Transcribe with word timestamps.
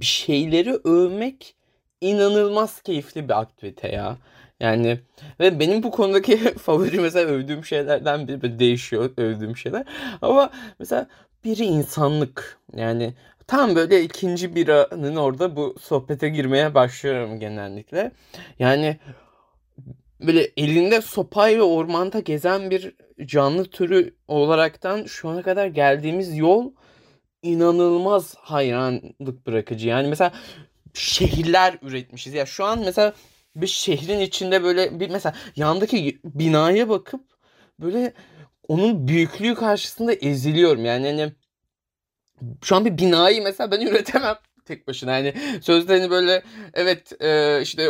bir 0.00 0.04
şeyleri 0.04 0.74
övmek 0.84 1.54
inanılmaz 2.00 2.82
keyifli 2.82 3.28
bir 3.28 3.40
aktivite 3.40 3.88
ya. 3.88 4.16
Yani 4.60 5.00
ve 5.40 5.60
benim 5.60 5.82
bu 5.82 5.90
konudaki 5.90 6.36
favori 6.58 7.00
mesela 7.00 7.26
övdüğüm 7.26 7.64
şeylerden 7.64 8.28
biri 8.28 8.58
değişiyor 8.58 9.10
övdüğüm 9.16 9.56
şeyler. 9.56 9.84
Ama 10.22 10.50
mesela 10.78 11.06
biri 11.44 11.64
insanlık. 11.64 12.58
Yani 12.76 13.14
tam 13.46 13.76
böyle 13.76 14.02
ikinci 14.02 14.54
biranın 14.54 15.16
orada 15.16 15.56
bu 15.56 15.76
sohbete 15.80 16.28
girmeye 16.28 16.74
başlıyorum 16.74 17.40
genellikle. 17.40 18.12
Yani 18.58 18.98
böyle 20.20 20.50
elinde 20.56 21.00
sopayla 21.00 21.62
ormanda 21.62 22.20
gezen 22.20 22.70
bir 22.70 22.94
canlı 23.24 23.64
türü 23.64 24.14
olaraktan 24.28 25.04
şu 25.04 25.28
ana 25.28 25.42
kadar 25.42 25.66
geldiğimiz 25.66 26.38
yol 26.38 26.72
inanılmaz 27.44 28.34
hayranlık 28.38 29.46
bırakıcı. 29.46 29.88
Yani 29.88 30.08
mesela 30.08 30.32
şehirler 30.94 31.78
üretmişiz. 31.82 32.34
Ya 32.34 32.46
şu 32.46 32.64
an 32.64 32.78
mesela 32.78 33.14
bir 33.56 33.66
şehrin 33.66 34.20
içinde 34.20 34.64
böyle 34.64 35.00
bir 35.00 35.10
mesela 35.10 35.34
yandaki 35.56 36.20
binaya 36.24 36.88
bakıp 36.88 37.20
böyle 37.80 38.12
onun 38.68 39.08
büyüklüğü 39.08 39.54
karşısında 39.54 40.12
eziliyorum. 40.12 40.84
Yani 40.84 41.06
hani 41.06 41.32
şu 42.62 42.76
an 42.76 42.84
bir 42.84 42.98
binayı 42.98 43.42
mesela 43.42 43.70
ben 43.70 43.80
üretemem 43.86 44.36
tek 44.64 44.88
başına 44.88 45.12
yani 45.18 45.34
sözde 45.62 45.98
hani 45.98 46.10
böyle 46.10 46.42
evet 46.74 47.22
e, 47.22 47.60
işte 47.62 47.88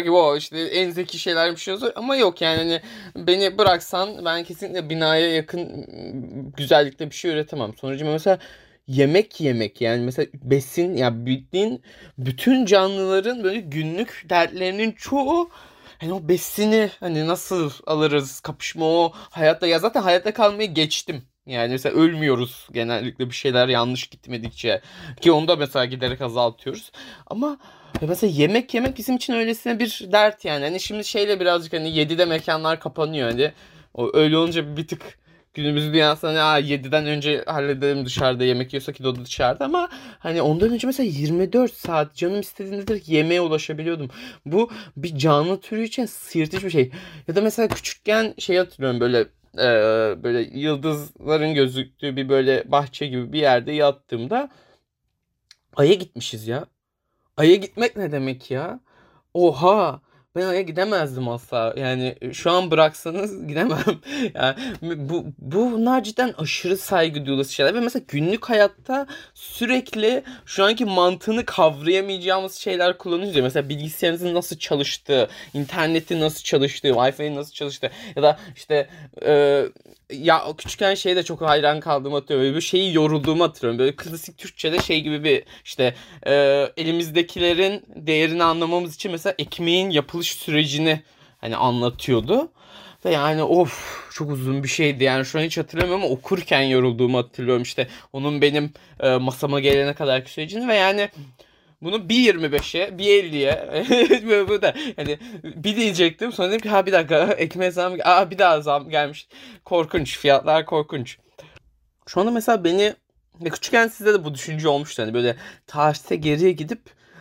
gibi 0.00 0.10
o 0.10 0.36
işte 0.36 0.58
en 0.60 0.90
zeki 0.90 1.18
şeyler 1.18 1.52
bir 1.52 1.56
ama 1.94 2.16
yok 2.16 2.40
yani 2.40 2.56
hani 2.56 2.80
beni 3.26 3.58
bıraksan 3.58 4.24
ben 4.24 4.44
kesinlikle 4.44 4.90
binaya 4.90 5.34
yakın 5.34 5.86
güzellikte 6.56 7.10
bir 7.10 7.14
şey 7.14 7.30
üretemem. 7.30 7.74
Sonucu 7.76 8.04
mesela 8.04 8.38
yemek 8.86 9.40
yemek 9.40 9.80
yani 9.80 10.02
mesela 10.02 10.28
besin 10.34 10.96
ya 10.96 11.26
bildiğin 11.26 11.82
bütün 12.18 12.66
canlıların 12.66 13.44
böyle 13.44 13.60
günlük 13.60 14.26
dertlerinin 14.30 14.92
çoğu 14.92 15.50
hani 15.98 16.12
o 16.12 16.28
besini 16.28 16.90
hani 17.00 17.26
nasıl 17.26 17.70
alırız 17.86 18.40
kapışma 18.40 18.84
o 18.84 19.12
hayatta 19.14 19.66
ya 19.66 19.78
zaten 19.78 20.02
hayatta 20.02 20.34
kalmayı 20.34 20.74
geçtim. 20.74 21.22
Yani 21.46 21.70
mesela 21.70 21.96
ölmüyoruz 21.96 22.68
genellikle 22.72 23.28
bir 23.28 23.34
şeyler 23.34 23.68
yanlış 23.68 24.06
gitmedikçe 24.06 24.80
ki 25.20 25.32
onu 25.32 25.48
da 25.48 25.56
mesela 25.56 25.84
giderek 25.84 26.20
azaltıyoruz. 26.20 26.92
Ama 27.26 27.58
mesela 28.00 28.32
yemek 28.36 28.74
yemek 28.74 28.98
bizim 28.98 29.16
için 29.16 29.32
öylesine 29.32 29.78
bir 29.78 30.08
dert 30.12 30.44
yani. 30.44 30.64
Hani 30.64 30.80
şimdi 30.80 31.04
şeyle 31.04 31.40
birazcık 31.40 31.72
hani 31.72 31.88
7'de 31.88 32.24
mekanlar 32.24 32.80
kapanıyor 32.80 33.30
hani. 33.30 33.52
O 33.94 34.10
öyle 34.14 34.36
olunca 34.36 34.76
bir 34.76 34.88
tık 34.88 35.18
günümüz 35.54 35.92
dünyasında 35.92 36.46
hani 36.46 36.66
7'den 36.66 37.06
önce 37.06 37.44
halledelim 37.46 38.06
dışarıda 38.06 38.44
yemek 38.44 38.72
yiyorsak 38.72 38.94
ki 38.94 39.04
de 39.04 39.24
dışarıda 39.24 39.64
ama 39.64 39.88
hani 40.18 40.42
ondan 40.42 40.70
önce 40.70 40.86
mesela 40.86 41.08
24 41.08 41.74
saat 41.74 42.14
canım 42.14 42.40
istediğinde 42.40 42.86
direkt 42.86 43.08
yemeğe 43.08 43.40
ulaşabiliyordum. 43.40 44.10
Bu 44.46 44.70
bir 44.96 45.16
canlı 45.18 45.60
türü 45.60 45.82
için 45.84 46.06
sıyırtıcı 46.06 46.66
bir 46.66 46.72
şey. 46.72 46.92
Ya 47.28 47.36
da 47.36 47.40
mesela 47.40 47.68
küçükken 47.68 48.34
şey 48.38 48.56
hatırlıyorum 48.56 49.00
böyle 49.00 49.18
e, 49.58 49.68
böyle 50.22 50.40
yıldızların 50.58 51.54
gözüktüğü 51.54 52.16
bir 52.16 52.28
böyle 52.28 52.64
bahçe 52.66 53.06
gibi 53.06 53.32
bir 53.32 53.40
yerde 53.40 53.72
yattığımda 53.72 54.50
Ay'a 55.76 55.94
gitmişiz 55.94 56.48
ya. 56.48 56.66
Ay'a 57.36 57.56
gitmek 57.56 57.96
ne 57.96 58.12
demek 58.12 58.50
ya? 58.50 58.80
Oha! 59.34 60.00
Ben 60.36 60.46
oraya 60.46 60.62
gidemezdim 60.62 61.28
asla. 61.28 61.74
Yani 61.76 62.16
e, 62.20 62.32
şu 62.32 62.50
an 62.50 62.70
bıraksanız 62.70 63.46
gidemem. 63.48 64.00
yani 64.34 64.56
bu, 65.08 65.26
bu 65.38 65.72
bunlar 65.72 66.04
cidden 66.04 66.34
aşırı 66.38 66.76
saygı 66.76 67.26
duyulası 67.26 67.52
şeyler. 67.52 67.74
Ve 67.74 67.80
mesela 67.80 68.04
günlük 68.08 68.44
hayatta 68.44 69.06
sürekli 69.34 70.22
şu 70.46 70.64
anki 70.64 70.84
mantığını 70.84 71.44
kavrayamayacağımız 71.44 72.54
şeyler 72.54 72.98
kullanıyoruz 72.98 73.36
ya. 73.36 73.42
Mesela 73.42 73.68
bilgisayarınızın 73.68 74.34
nasıl 74.34 74.58
çalıştığı, 74.58 75.28
internetin 75.54 76.20
nasıl 76.20 76.42
çalıştığı, 76.42 76.88
Wi-Fi'nin 76.88 77.36
nasıl 77.36 77.52
çalıştığı 77.52 77.90
ya 78.16 78.22
da 78.22 78.38
işte 78.56 78.88
e, 79.22 79.64
ya 80.12 80.44
küçükken 80.58 80.94
şeye 80.94 81.16
de 81.16 81.22
çok 81.22 81.40
hayran 81.40 81.80
kaldığımı 81.80 82.16
hatırlıyorum. 82.16 82.44
Böyle 82.44 82.56
bir 82.56 82.60
şeyi 82.60 82.94
yorulduğumu 82.94 83.44
hatırlıyorum. 83.44 83.78
Böyle 83.78 83.96
klasik 83.96 84.38
Türkçe'de 84.38 84.78
şey 84.78 85.00
gibi 85.00 85.24
bir 85.24 85.42
işte 85.64 85.94
e, 86.26 86.32
elimizdekilerin 86.76 87.82
değerini 87.96 88.44
anlamamız 88.44 88.94
için 88.94 89.12
mesela 89.12 89.34
ekmeğin 89.38 89.90
yapılış 89.90 90.34
sürecini 90.34 91.02
hani 91.40 91.56
anlatıyordu. 91.56 92.50
Ve 93.04 93.10
yani 93.10 93.42
of 93.42 94.04
çok 94.12 94.30
uzun 94.30 94.62
bir 94.62 94.68
şeydi 94.68 95.04
yani 95.04 95.24
şu 95.24 95.38
an 95.38 95.42
hiç 95.42 95.58
hatırlamıyorum 95.58 96.04
ama 96.04 96.12
okurken 96.14 96.62
yorulduğumu 96.62 97.18
hatırlıyorum 97.18 97.62
işte 97.62 97.88
onun 98.12 98.42
benim 98.42 98.72
e, 99.00 99.16
masama 99.16 99.60
gelene 99.60 99.94
kadarki 99.94 100.30
sürecini 100.30 100.68
ve 100.68 100.74
yani 100.74 101.08
bunu 101.82 102.08
bir 102.08 102.34
25'e, 102.34 102.98
bir 102.98 103.04
50'ye 103.04 104.48
bu 104.48 104.62
da 104.62 104.74
hani 104.96 105.18
bir 105.44 105.76
diyecektim. 105.76 106.32
Sonra 106.32 106.48
dedim 106.48 106.60
ki 106.60 106.68
ha 106.68 106.86
bir 106.86 106.92
dakika 106.92 107.24
ekmeğe 107.38 107.70
zam 107.70 107.96
aa 108.04 108.30
bir 108.30 108.38
daha 108.38 108.60
zam 108.60 108.90
gelmiş. 108.90 109.28
Korkunç 109.64 110.18
fiyatlar 110.18 110.66
korkunç. 110.66 111.18
Şu 112.06 112.20
anda 112.20 112.30
mesela 112.30 112.64
beni 112.64 112.94
ya 113.40 113.50
küçükken 113.50 113.88
sizde 113.88 114.14
de 114.14 114.24
bu 114.24 114.34
düşünce 114.34 114.68
olmuştu. 114.68 115.02
Hani 115.02 115.14
böyle 115.14 115.36
tarihte 115.66 116.16
geriye 116.16 116.52
gidip 116.52 116.80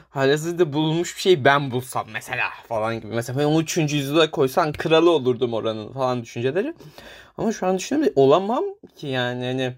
halihazırda 0.09 0.73
bulunmuş 0.73 1.15
bir 1.15 1.21
şey 1.21 1.45
ben 1.45 1.71
bulsam 1.71 2.07
mesela 2.13 2.49
falan 2.67 3.01
gibi. 3.01 3.07
Mesela 3.15 3.47
13. 3.47 3.77
yüzyıla 3.77 4.31
koysan 4.31 4.73
kralı 4.73 5.09
olurdum 5.11 5.53
oranın 5.53 5.93
falan 5.93 6.23
düşünceleri. 6.23 6.73
Ama 7.37 7.51
şu 7.51 7.67
an 7.67 7.77
düşünüyorum 7.77 8.13
olamam 8.15 8.63
ki 8.95 9.07
yani 9.07 9.45
hani 9.45 9.73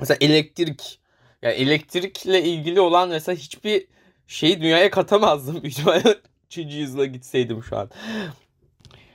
mesela 0.00 0.18
elektrik 0.20 1.00
yani 1.44 1.54
elektrikle 1.54 2.42
ilgili 2.42 2.80
olan 2.80 3.08
mesela 3.08 3.36
hiçbir 3.36 3.86
şeyi 4.26 4.60
dünyaya 4.60 4.90
katamazdım. 4.90 5.54
Büyük 5.62 5.78
ihtimalle 5.78 6.18
3. 6.46 6.58
yüzyıla 6.58 7.06
gitseydim 7.06 7.62
şu 7.62 7.76
an. 7.76 7.90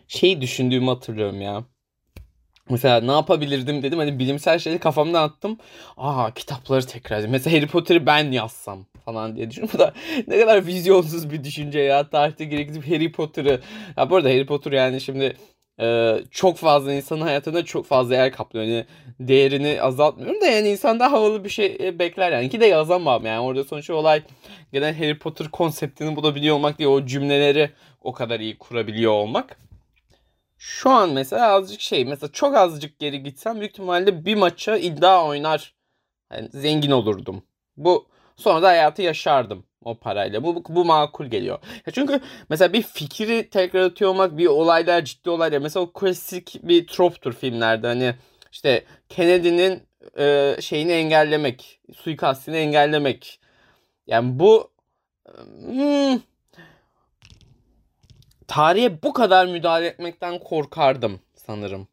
Şey 0.08 0.42
düşündüğümü 0.42 0.88
hatırlıyorum 0.88 1.42
ya. 1.42 1.64
Mesela 2.70 3.02
ne 3.02 3.12
yapabilirdim 3.12 3.84
dedim. 3.84 4.00
Hani 4.00 4.20
bilimsel 4.20 4.60
şeyleri 4.60 4.80
kafamdan 4.80 5.24
attım. 5.24 5.58
Aa 5.98 6.34
kitapları 6.34 6.86
tekrar 6.88 7.18
edeyim. 7.18 7.32
Mesela 7.32 7.58
Harry 7.58 7.68
Potter'ı 7.68 8.06
ben 8.06 8.32
yazsam 8.32 8.86
falan 9.06 9.36
diye 9.36 9.50
düşünüyorum. 9.50 9.74
Bu 9.80 9.80
da 9.80 9.94
ne 10.28 10.40
kadar 10.40 10.66
vizyonsuz 10.66 11.32
bir 11.32 11.44
düşünce 11.44 11.80
ya. 11.80 12.10
Tarihte 12.10 12.46
gidip 12.46 12.88
Harry 12.88 13.12
Potter'ı. 13.12 13.62
Ya 13.98 14.10
bu 14.10 14.16
arada 14.16 14.30
Harry 14.30 14.46
Potter 14.46 14.72
yani 14.72 15.02
şimdi 15.02 15.38
ee, 15.80 16.24
çok 16.32 16.58
fazla 16.58 16.94
insanın 16.94 17.22
hayatında 17.22 17.66
çok 17.66 17.86
fazla 17.86 18.16
yer 18.16 18.32
kaplıyor. 18.32 18.66
Yani 18.66 18.86
değerini 19.20 19.82
azaltmıyorum 19.82 20.42
da 20.42 20.46
yani 20.46 20.70
insan 20.70 21.00
da 21.00 21.12
havalı 21.12 21.44
bir 21.44 21.50
şey 21.50 21.78
e, 21.80 22.00
bekler 22.00 22.32
yani. 22.32 22.50
Ki 22.50 22.62
de 22.62 22.66
yazamam 22.66 23.26
yani 23.26 23.40
orada 23.40 23.64
sonuçta 23.64 23.94
olay 23.94 24.24
genel 24.74 24.98
Harry 24.98 25.20
Potter 25.20 25.48
konseptini 25.48 26.16
bulabiliyor 26.16 26.56
olmak 26.56 26.78
diye 26.80 26.88
o 26.88 27.06
cümleleri 27.06 27.72
o 28.02 28.14
kadar 28.14 28.40
iyi 28.40 28.58
kurabiliyor 28.58 29.12
olmak. 29.12 29.60
Şu 30.58 30.90
an 30.90 31.10
mesela 31.10 31.48
azıcık 31.52 31.82
şey 31.82 32.06
mesela 32.06 32.32
çok 32.32 32.56
azıcık 32.56 33.00
geri 33.00 33.24
gitsem 33.24 33.60
büyük 33.60 33.72
ihtimalle 33.72 34.26
bir 34.26 34.36
maça 34.36 34.78
iddia 34.78 35.26
oynar 35.26 35.74
yani 36.34 36.50
zengin 36.54 36.92
olurdum. 36.92 37.44
Bu 37.78 38.08
sonra 38.36 38.62
da 38.62 38.68
hayatı 38.68 39.02
yaşardım 39.02 39.64
o 39.84 39.96
parayla. 39.96 40.44
Bu, 40.44 40.64
bu 40.70 40.86
makul 40.86 41.26
geliyor. 41.26 41.60
Ya 41.86 41.94
çünkü 41.94 42.20
mesela 42.50 42.74
bir 42.74 42.82
fikri 42.82 43.50
tekrar 43.50 43.82
atıyor 43.82 44.12
olmak 44.12 44.38
bir 44.38 44.46
olaylar 44.46 45.06
ciddi 45.06 45.30
olaylar. 45.30 45.60
Mesela 45.60 45.84
o 45.84 45.94
klasik 45.94 46.60
bir 46.64 46.88
troptur 46.88 47.34
filmlerde 47.34 47.88
hani 47.88 48.16
işte 48.52 48.84
Kennedy'nin 49.10 49.84
e, 50.18 50.56
şeyini 50.62 50.92
engellemek, 50.92 51.80
suikastini 51.96 52.58
engellemek. 52.58 53.40
Yani 54.08 54.40
bu 54.40 54.72
hmm, 55.66 56.20
tarihe 58.48 59.04
bu 59.04 59.14
kadar 59.14 59.46
müdahale 59.46 59.88
etmekten 59.88 60.40
korkardım 60.40 61.20
sanırım. 61.36 61.88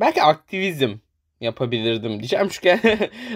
Belki 0.00 0.22
aktivizm 0.22 0.94
yapabilirdim 1.42 2.18
diyeceğim. 2.18 2.48
Çünkü 2.50 2.78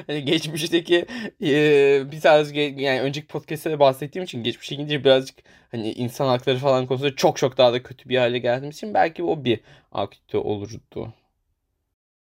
hani 0.07 0.25
geçmişteki 0.25 1.07
e, 1.43 2.13
birazcık 2.13 2.57
yani 2.57 3.01
önceki 3.01 3.27
podcast'te 3.27 3.71
de 3.71 3.79
bahsettiğim 3.79 4.25
için 4.25 4.43
geçmişe 4.43 4.75
gidince 4.75 5.05
birazcık 5.05 5.39
hani 5.71 5.93
insan 5.93 6.27
hakları 6.27 6.59
falan 6.59 6.87
konusunda 6.87 7.17
çok 7.17 7.37
çok 7.37 7.59
daha 7.59 7.73
da 7.73 7.83
kötü 7.83 8.09
bir 8.09 8.19
hale 8.19 8.39
geldiğim 8.39 8.71
için 8.71 8.95
belki 8.95 9.23
o 9.23 9.45
bir 9.45 9.61
aktivite 9.93 10.39
olurdu 10.39 11.13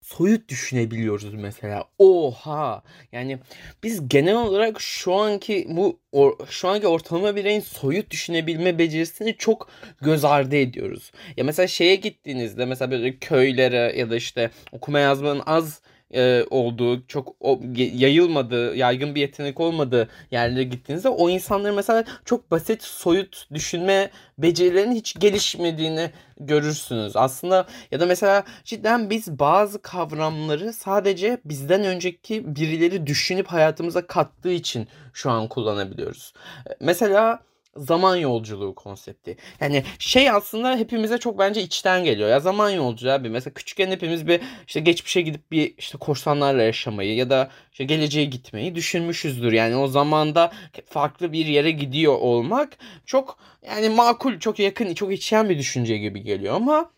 soyut 0.03 0.49
düşünebiliyoruz 0.49 1.33
mesela. 1.33 1.83
Oha! 1.99 2.83
Yani 3.11 3.39
biz 3.83 4.09
genel 4.09 4.35
olarak 4.35 4.81
şu 4.81 5.13
anki 5.13 5.65
bu 5.69 5.99
or, 6.11 6.33
şu 6.49 6.67
anki 6.67 6.87
ortalama 6.87 7.35
bireyin 7.35 7.59
soyut 7.59 8.09
düşünebilme 8.11 8.77
becerisini 8.79 9.37
çok 9.37 9.69
göz 10.01 10.25
ardı 10.25 10.55
ediyoruz. 10.55 11.11
Ya 11.37 11.43
mesela 11.43 11.67
şeye 11.67 11.95
gittiğinizde 11.95 12.65
mesela 12.65 12.91
böyle 12.91 13.17
köylere 13.17 13.93
ya 13.97 14.09
da 14.09 14.15
işte 14.15 14.51
okuma 14.71 14.99
yazmanın 14.99 15.43
az 15.45 15.81
e, 16.13 16.45
olduğu, 16.49 17.07
çok 17.07 17.35
o, 17.39 17.59
yayılmadığı, 17.75 18.75
yaygın 18.75 19.15
bir 19.15 19.21
yetenek 19.21 19.59
olmadığı 19.59 20.09
yerlere 20.31 20.63
gittiğinizde 20.63 21.09
o 21.09 21.29
insanların 21.29 21.75
mesela 21.75 22.03
çok 22.25 22.51
basit, 22.51 22.83
soyut 22.83 23.47
düşünme 23.53 24.09
becerilerinin 24.37 24.95
hiç 24.95 25.19
gelişmediğini 25.19 26.11
görürsünüz. 26.39 27.15
Aslında 27.15 27.67
ya 27.91 27.99
da 27.99 28.05
mesela 28.05 28.43
cidden 28.63 29.09
biz 29.09 29.39
bazı 29.39 29.81
kavramları 29.81 30.73
sadece 30.73 31.37
bizden 31.45 31.83
önceki 31.83 32.55
birileri 32.55 33.07
düşünüp 33.07 33.47
hayatımıza 33.47 34.07
kattığı 34.07 34.51
için 34.51 34.87
şu 35.13 35.31
an 35.31 35.47
kullanabiliyoruz. 35.47 36.33
Mesela 36.79 37.39
zaman 37.77 38.15
yolculuğu 38.15 38.75
konsepti. 38.75 39.37
Yani 39.61 39.83
şey 39.99 40.29
aslında 40.29 40.75
hepimize 40.77 41.17
çok 41.17 41.39
bence 41.39 41.61
içten 41.61 42.03
geliyor. 42.03 42.29
Ya 42.29 42.39
zaman 42.39 42.69
yolculuğu 42.69 43.11
abi. 43.11 43.29
Mesela 43.29 43.53
küçükken 43.53 43.91
hepimiz 43.91 44.27
bir 44.27 44.41
işte 44.67 44.79
geçmişe 44.79 45.21
gidip 45.21 45.51
bir 45.51 45.73
işte 45.77 45.97
korsanlarla 45.97 46.63
yaşamayı 46.63 47.15
ya 47.15 47.29
da 47.29 47.49
işte 47.71 47.83
geleceğe 47.83 48.25
gitmeyi 48.25 48.75
düşünmüşüzdür. 48.75 49.51
Yani 49.51 49.75
o 49.75 49.87
zamanda 49.87 50.51
farklı 50.85 51.31
bir 51.31 51.45
yere 51.45 51.71
gidiyor 51.71 52.13
olmak 52.13 52.77
çok 53.05 53.37
yani 53.67 53.89
makul, 53.89 54.39
çok 54.39 54.59
yakın, 54.59 54.93
çok 54.93 55.13
içen 55.13 55.49
bir 55.49 55.57
düşünce 55.57 55.97
gibi 55.97 56.23
geliyor 56.23 56.55
ama 56.55 56.91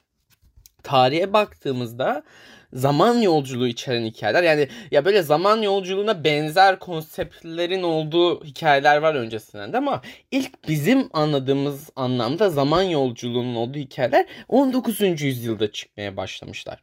tarihe 0.84 1.34
baktığımızda 1.34 2.24
zaman 2.76 3.22
yolculuğu 3.22 3.68
içeren 3.68 4.06
hikayeler. 4.06 4.44
Yani 4.44 4.68
ya 4.92 5.06
böyle 5.06 5.22
zaman 5.22 5.62
yolculuğuna 5.62 6.24
benzer 6.24 6.80
konseptlerin 6.80 7.84
olduğu 7.84 8.44
hikayeler 8.44 8.98
var 8.98 9.16
öncesinden 9.16 9.74
de 9.74 9.78
ama 9.78 10.02
ilk 10.32 10.68
bizim 10.68 11.10
anladığımız 11.14 11.90
anlamda 11.96 12.50
zaman 12.50 12.84
yolculuğunun 12.84 13.56
olduğu 13.56 13.78
hikayeler 13.80 14.26
19. 14.50 15.02
yüzyılda 15.22 15.72
çıkmaya 15.72 16.18
başlamışlar. 16.18 16.80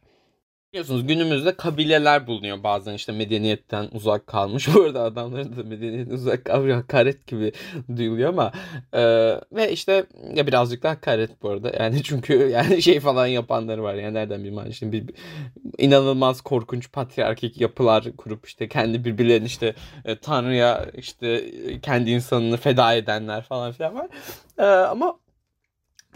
Biliyorsunuz 0.73 1.07
günümüzde 1.07 1.55
kabileler 1.55 2.27
bulunuyor 2.27 2.63
bazen 2.63 2.93
işte 2.93 3.11
medeniyetten 3.11 3.89
uzak 3.91 4.27
kalmış. 4.27 4.67
Bu 4.75 4.81
arada 4.81 5.03
adamların 5.03 5.57
da 5.57 5.63
medeniyetten 5.63 6.13
uzak 6.13 6.45
kalmış 6.45 6.73
hakaret 6.73 7.27
gibi 7.27 7.51
duyuluyor 7.95 8.29
ama 8.29 8.51
e, 8.93 9.01
ve 9.51 9.71
işte 9.71 10.05
ya 10.35 10.47
birazcık 10.47 10.83
da 10.83 10.89
hakaret 10.89 11.43
bu 11.43 11.49
arada. 11.49 11.71
Yani 11.79 12.03
çünkü 12.03 12.33
yani 12.33 12.81
şey 12.81 12.99
falan 12.99 13.27
yapanları 13.27 13.83
var. 13.83 13.93
Yani 13.93 14.13
nereden 14.13 14.43
bilmem 14.43 14.69
işte 14.69 14.91
bir, 14.91 15.07
bir 15.07 15.15
inanılmaz 15.77 16.41
korkunç 16.41 16.91
patriarkik 16.91 17.61
yapılar 17.61 18.05
kurup 18.17 18.45
işte 18.45 18.67
kendi 18.67 19.05
birbirlerini 19.05 19.45
işte 19.45 19.75
e, 20.05 20.15
tanrıya 20.15 20.85
işte 20.93 21.45
kendi 21.81 22.11
insanını 22.11 22.57
feda 22.57 22.93
edenler 22.93 23.43
falan 23.43 23.71
filan 23.71 23.95
var. 23.95 24.07
E, 24.57 24.63
ama 24.63 25.15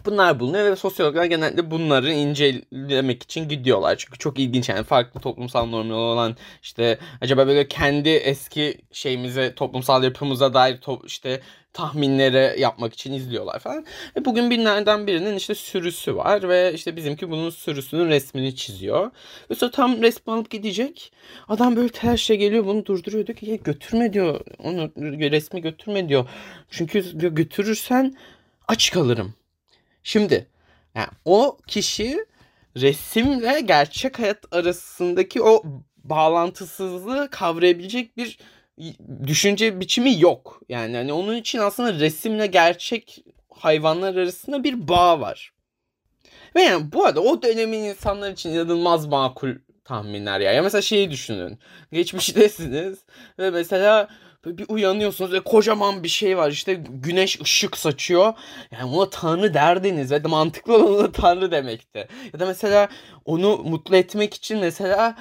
bunlar 0.05 0.39
bulunuyor 0.39 0.71
ve 0.71 0.75
sosyologlar 0.75 1.25
genelde 1.25 1.71
bunları 1.71 2.11
incelemek 2.11 3.23
için 3.23 3.49
gidiyorlar. 3.49 3.95
Çünkü 3.97 4.17
çok 4.17 4.39
ilginç 4.39 4.69
yani 4.69 4.83
farklı 4.83 5.19
toplumsal 5.19 5.65
normlar 5.65 5.95
olan 5.95 6.35
işte 6.63 6.99
acaba 7.21 7.47
böyle 7.47 7.67
kendi 7.67 8.09
eski 8.09 8.81
şeyimize 8.91 9.55
toplumsal 9.55 10.03
yapımıza 10.03 10.53
dair 10.53 10.77
to- 10.77 11.05
işte 11.05 11.41
tahminleri 11.73 12.61
yapmak 12.61 12.94
için 12.94 13.13
izliyorlar 13.13 13.59
falan. 13.59 13.85
E 14.17 14.25
bugün 14.25 14.49
binlerden 14.49 15.07
birinin 15.07 15.35
işte 15.35 15.55
sürüsü 15.55 16.15
var 16.15 16.49
ve 16.49 16.73
işte 16.73 16.95
bizimki 16.95 17.31
bunun 17.31 17.49
sürüsünün 17.49 18.09
resmini 18.09 18.55
çiziyor. 18.55 19.11
Ve 19.51 19.55
sonra 19.55 19.71
tam 19.71 20.01
resmi 20.01 20.33
alıp 20.33 20.49
gidecek. 20.49 21.11
Adam 21.47 21.75
böyle 21.75 21.89
telaşla 21.89 22.35
geliyor 22.35 22.65
bunu 22.65 22.85
durduruyor 22.85 23.27
diyor 23.27 23.38
ki 23.38 23.59
götürme 23.63 24.13
diyor. 24.13 24.39
Onu 24.63 24.91
resmi 25.31 25.61
götürme 25.61 26.09
diyor. 26.09 26.29
Çünkü 26.69 27.19
diyor 27.19 27.31
götürürsen 27.31 28.17
aç 28.67 28.91
kalırım. 28.91 29.33
Şimdi 30.07 30.48
yani 30.95 31.07
o 31.25 31.57
kişi 31.68 32.25
resimle 32.77 33.59
gerçek 33.59 34.19
hayat 34.19 34.45
arasındaki 34.51 35.42
o 35.42 35.63
bağlantısızlığı 35.98 37.30
kavrayabilecek 37.30 38.18
bir 38.18 38.39
düşünce 39.27 39.80
biçimi 39.80 40.19
yok. 40.19 40.62
Yani 40.69 40.98
hani 40.98 41.13
onun 41.13 41.36
için 41.36 41.59
aslında 41.59 41.94
resimle 41.94 42.48
gerçek 42.48 43.25
hayvanlar 43.50 44.15
arasında 44.15 44.63
bir 44.63 44.88
bağ 44.88 45.19
var. 45.19 45.54
Ve 46.56 46.62
yani 46.62 46.92
bu 46.92 47.06
arada 47.06 47.21
o 47.21 47.42
dönemin 47.42 47.80
insanlar 47.80 48.31
için 48.31 48.50
inanılmaz 48.50 49.06
makul 49.06 49.56
tahminler 49.86 50.39
ya. 50.39 50.51
Ya 50.51 50.63
mesela 50.63 50.81
şeyi 50.81 51.12
düşünün. 51.12 51.59
Geçmiştesiniz 51.92 53.00
ve 53.39 53.50
mesela 53.50 54.07
bir 54.47 54.65
uyanıyorsunuz 54.69 55.33
ve 55.33 55.39
kocaman 55.39 56.03
bir 56.03 56.07
şey 56.07 56.38
var 56.38 56.51
işte 56.51 56.83
güneş 56.89 57.41
ışık 57.41 57.77
saçıyor. 57.77 58.33
Yani 58.71 58.95
ona 58.95 59.09
tanrı 59.09 59.53
derdiniz 59.53 60.11
ve 60.11 60.19
mantıklı 60.19 60.75
olan 60.75 60.94
ona 60.94 61.11
tanrı 61.11 61.51
demekti. 61.51 62.07
Ya 62.33 62.39
da 62.39 62.45
mesela 62.45 62.88
onu 63.25 63.57
mutlu 63.57 63.95
etmek 63.95 64.33
için 64.33 64.59
mesela 64.59 65.15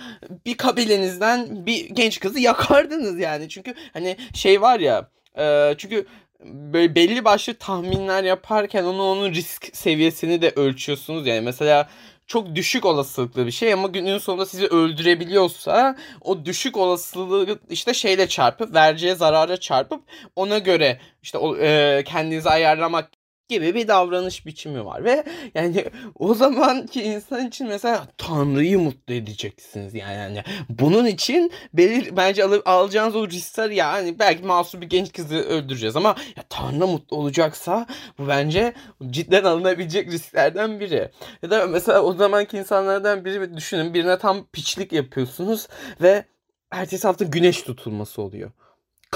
bir 0.47 0.57
kabilenizden 0.57 1.67
bir 1.67 1.91
genç 1.91 2.21
kızı 2.21 2.41
yakardınız 2.41 3.19
yani. 3.19 3.49
Çünkü 3.49 3.75
hani 3.93 4.17
şey 4.35 4.61
var 4.61 4.81
ya 4.81 5.11
e, 5.39 5.75
çünkü 5.79 6.07
böyle 6.45 6.95
belli 6.95 7.25
başlı 7.25 7.55
tahminler 7.55 8.25
yaparken 8.25 8.85
onu 8.85 9.03
onun 9.03 9.33
risk 9.33 9.77
seviyesini 9.77 10.43
de 10.43 10.51
ölçüyorsunuz 10.51 11.27
yani 11.27 11.41
mesela 11.41 11.89
çok 12.27 12.55
düşük 12.55 12.85
olasılıklı 12.85 13.47
bir 13.47 13.51
şey 13.51 13.73
ama 13.73 13.89
günün 13.89 14.19
sonunda 14.19 14.47
sizi 14.47 14.67
öldürebiliyorsa 14.67 15.97
o 16.21 16.45
düşük 16.45 16.77
olasılığı 16.77 17.59
işte 17.71 17.95
şeyle 17.95 18.29
çarpıp 18.29 18.75
vereceği 18.75 19.15
zarara 19.15 19.57
çarpıp 19.57 20.03
ona 20.37 20.59
göre 20.59 21.01
işte 21.23 21.39
e, 21.61 22.05
kendinizi 22.07 22.49
ayarlamak 22.49 23.11
gibi 23.49 23.75
bir 23.75 23.89
davranış 23.89 24.47
biçimi 24.47 24.85
var 24.85 25.05
ve 25.05 25.25
yani 25.55 25.85
o 26.19 26.35
zamanki 26.35 27.03
insan 27.03 27.47
için 27.47 27.67
mesela 27.69 28.07
Tanrı'yı 28.19 28.79
mutlu 28.79 29.15
edeceksiniz 29.15 29.95
yani, 29.95 30.15
yani 30.15 30.43
bunun 30.69 31.07
için 31.07 31.53
belir 31.75 32.17
bence 32.17 32.45
al, 32.45 32.61
alacağınız 32.65 33.17
o 33.17 33.29
riskler 33.29 33.71
yani 33.71 34.19
belki 34.19 34.45
masum 34.45 34.81
bir 34.81 34.87
genç 34.87 35.13
kızı 35.13 35.37
öldüreceğiz 35.37 35.97
ama 35.97 36.17
ya 36.37 36.45
Tanrı 36.49 36.87
mutlu 36.87 37.17
olacaksa 37.17 37.87
bu 38.19 38.29
bence 38.29 38.73
cidden 39.11 39.45
alınabilecek 39.45 40.13
risklerden 40.13 40.81
biri. 40.81 41.11
Ya 41.43 41.51
da 41.51 41.67
mesela 41.67 42.01
o 42.03 42.13
zamanki 42.13 42.59
insanlardan 42.59 43.25
biri 43.25 43.57
düşünün 43.57 43.95
birine 43.95 44.19
tam 44.19 44.47
piçlik 44.47 44.93
yapıyorsunuz 44.93 45.69
ve 46.01 46.25
ertesi 46.71 47.07
hafta 47.07 47.25
güneş 47.25 47.63
tutulması 47.63 48.23
oluyor 48.23 48.51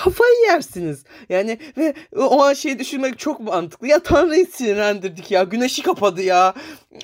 kafayı 0.05 0.35
yersiniz. 0.47 1.05
Yani 1.29 1.59
ve 1.79 1.95
o 2.17 2.43
an 2.43 2.53
şey 2.53 2.79
düşünmek 2.79 3.19
çok 3.19 3.41
mantıklı. 3.41 3.89
Ya 3.89 4.03
Tanrı'yı 4.03 4.47
sinirlendirdik 4.47 5.31
ya. 5.31 5.43
Güneşi 5.43 5.83
kapadı 5.83 6.23
ya. 6.23 6.55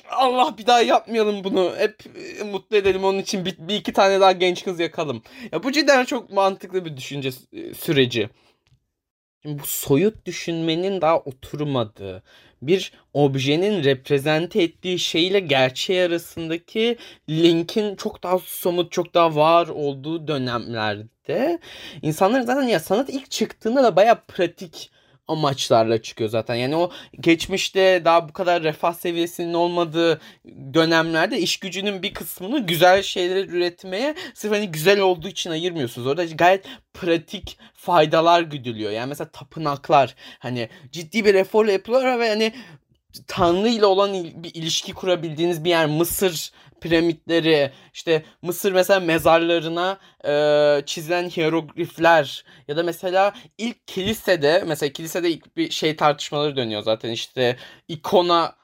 Allah 0.09 0.57
bir 0.57 0.67
daha 0.67 0.81
yapmayalım 0.81 1.43
bunu. 1.43 1.73
Hep 1.77 2.03
e, 2.39 2.43
mutlu 2.43 2.77
edelim 2.77 3.03
onun 3.03 3.19
için 3.19 3.45
bir, 3.45 3.57
bir 3.59 3.75
iki 3.75 3.93
tane 3.93 4.19
daha 4.19 4.31
genç 4.31 4.63
kız 4.63 4.79
yakalım. 4.79 5.21
Ya 5.51 5.63
bu 5.63 5.71
cidden 5.71 6.05
çok 6.05 6.31
mantıklı 6.31 6.85
bir 6.85 6.97
düşünce 6.97 7.29
e, 7.53 7.73
süreci. 7.73 8.29
Şimdi 9.41 9.59
bu 9.59 9.65
soyut 9.65 10.25
düşünmenin 10.25 11.01
daha 11.01 11.19
oturmadığı, 11.19 12.23
bir 12.61 12.91
objenin 13.13 13.83
reprezente 13.83 14.63
ettiği 14.63 14.99
şeyle 14.99 15.39
gerçeği 15.39 16.01
arasındaki 16.01 16.97
linkin 17.29 17.95
çok 17.95 18.23
daha 18.23 18.39
somut, 18.39 18.91
çok 18.91 19.13
daha 19.13 19.35
var 19.35 19.67
olduğu 19.67 20.27
dönemlerde 20.27 21.59
insanlar 22.01 22.41
zaten 22.41 22.67
ya 22.67 22.79
sanat 22.79 23.09
ilk 23.09 23.31
çıktığında 23.31 23.83
da 23.83 23.95
baya 23.95 24.23
pratik 24.27 24.91
amaçlarla 25.27 26.01
çıkıyor 26.01 26.29
zaten. 26.29 26.55
Yani 26.55 26.75
o 26.75 26.91
geçmişte 27.19 28.01
daha 28.05 28.29
bu 28.29 28.33
kadar 28.33 28.63
refah 28.63 28.93
seviyesinin 28.93 29.53
olmadığı 29.53 30.21
dönemlerde 30.73 31.39
iş 31.39 31.57
gücünün 31.57 32.03
bir 32.03 32.13
kısmını 32.13 32.59
güzel 32.59 33.01
şeyler 33.03 33.45
üretmeye 33.45 34.15
sırf 34.33 34.51
hani 34.51 34.71
güzel 34.71 34.99
olduğu 34.99 35.27
için 35.27 35.49
ayırmıyorsunuz. 35.49 36.07
Orada 36.07 36.25
gayet 36.25 36.65
pratik 36.93 37.57
faydalar 37.73 38.41
güdülüyor. 38.41 38.91
Yani 38.91 39.09
mesela 39.09 39.29
tapınaklar 39.31 40.15
hani 40.39 40.69
ciddi 40.91 41.25
bir 41.25 41.33
reform 41.33 41.69
yapılıyor 41.69 42.19
ve 42.19 42.29
hani 42.29 42.53
Tanrı 43.27 43.69
ile 43.69 43.85
olan 43.85 44.13
bir 44.13 44.55
ilişki 44.55 44.93
kurabildiğiniz 44.93 45.63
bir 45.63 45.69
yer 45.69 45.85
Mısır 45.85 46.51
piramitleri 46.81 47.71
işte 47.93 48.23
Mısır 48.41 48.71
mesela 48.71 48.99
mezarlarına 48.99 49.97
e, 50.25 50.85
çizilen 50.85 51.29
hieroglifler 51.29 52.45
ya 52.67 52.77
da 52.77 52.83
mesela 52.83 53.33
ilk 53.57 53.87
kilisede 53.87 54.63
mesela 54.67 54.93
kilisede 54.93 55.29
ilk 55.29 55.57
bir 55.57 55.69
şey 55.69 55.95
tartışmaları 55.95 56.55
dönüyor 56.55 56.81
zaten 56.81 57.09
işte 57.09 57.57
ikona 57.87 58.55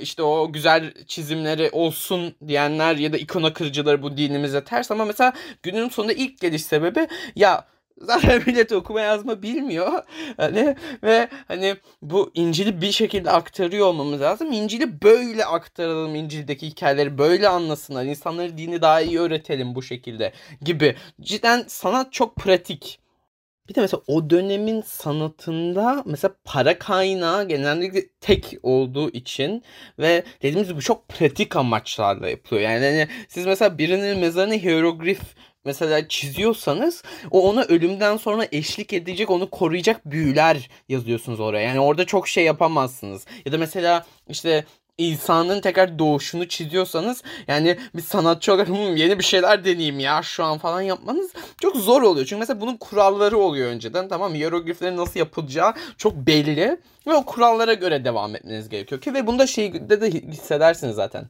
işte 0.00 0.22
o 0.22 0.52
güzel 0.52 1.04
çizimleri 1.06 1.70
olsun 1.72 2.34
diyenler 2.46 2.96
ya 2.96 3.12
da 3.12 3.18
ikona 3.18 3.52
kırıcıları 3.52 4.02
bu 4.02 4.16
dinimize 4.16 4.64
ters 4.64 4.90
ama 4.90 5.04
mesela 5.04 5.32
günün 5.62 5.88
sonunda 5.88 6.12
ilk 6.12 6.40
geliş 6.40 6.62
sebebi 6.62 7.08
ya 7.36 7.66
Zaten 8.00 8.42
millet 8.46 8.72
okuma 8.72 9.00
yazma 9.00 9.42
bilmiyor. 9.42 10.02
Hani 10.36 10.76
ve 11.02 11.28
hani 11.48 11.76
bu 12.02 12.30
İncil'i 12.34 12.80
bir 12.80 12.92
şekilde 12.92 13.30
aktarıyor 13.30 13.86
olmamız 13.86 14.20
lazım. 14.20 14.52
İncil'i 14.52 15.02
böyle 15.02 15.44
aktaralım. 15.44 16.14
İncil'deki 16.14 16.66
hikayeleri 16.66 17.18
böyle 17.18 17.48
anlasınlar. 17.48 18.04
İnsanları 18.04 18.58
dini 18.58 18.82
daha 18.82 19.00
iyi 19.00 19.20
öğretelim 19.20 19.74
bu 19.74 19.82
şekilde 19.82 20.32
gibi. 20.62 20.96
Cidden 21.20 21.64
sanat 21.68 22.12
çok 22.12 22.36
pratik. 22.36 23.00
Bir 23.70 23.74
de 23.74 23.80
mesela 23.80 24.02
o 24.06 24.30
dönemin 24.30 24.82
sanatında 24.82 26.02
mesela 26.06 26.34
para 26.44 26.78
kaynağı 26.78 27.48
genellikle 27.48 28.08
tek 28.20 28.54
olduğu 28.62 29.10
için 29.10 29.62
ve 29.98 30.24
dediğimiz 30.42 30.68
gibi 30.68 30.80
çok 30.80 31.08
pratik 31.08 31.56
amaçlarla 31.56 32.28
yapılıyor. 32.28 32.70
Yani 32.70 32.84
hani 32.84 33.08
siz 33.28 33.46
mesela 33.46 33.78
birinin 33.78 34.18
mezarını 34.18 34.54
hieroglif 34.54 35.20
mesela 35.64 36.08
çiziyorsanız 36.08 37.02
o 37.30 37.48
ona 37.50 37.62
ölümden 37.62 38.16
sonra 38.16 38.46
eşlik 38.52 38.92
edecek, 38.92 39.30
onu 39.30 39.50
koruyacak 39.50 40.10
büyüler 40.10 40.70
yazıyorsunuz 40.88 41.40
oraya. 41.40 41.68
Yani 41.68 41.80
orada 41.80 42.06
çok 42.06 42.28
şey 42.28 42.44
yapamazsınız. 42.44 43.26
Ya 43.46 43.52
da 43.52 43.58
mesela 43.58 44.06
işte 44.28 44.64
insanın 45.00 45.60
tekrar 45.60 45.98
doğuşunu 45.98 46.48
çiziyorsanız 46.48 47.22
yani 47.48 47.78
bir 47.94 48.02
sanatçı 48.02 48.52
olarak 48.52 48.68
hmm, 48.68 48.96
yeni 48.96 49.18
bir 49.18 49.24
şeyler 49.24 49.64
deneyeyim 49.64 50.00
ya 50.00 50.22
şu 50.22 50.44
an 50.44 50.58
falan 50.58 50.80
yapmanız 50.80 51.32
çok 51.62 51.76
zor 51.76 52.02
oluyor. 52.02 52.26
Çünkü 52.26 52.40
mesela 52.40 52.60
bunun 52.60 52.76
kuralları 52.76 53.38
oluyor 53.38 53.70
önceden 53.70 54.08
tamam 54.08 54.34
hierogliflerin 54.34 54.96
nasıl 54.96 55.20
yapılacağı 55.20 55.74
çok 55.96 56.14
belli 56.14 56.80
ve 57.06 57.14
o 57.14 57.24
kurallara 57.24 57.74
göre 57.74 58.04
devam 58.04 58.36
etmeniz 58.36 58.68
gerekiyor 58.68 59.00
ki 59.00 59.14
ve 59.14 59.26
bunda 59.26 59.46
şeyde 59.46 60.00
de 60.00 60.10
hissedersiniz 60.10 60.96
zaten. 60.96 61.28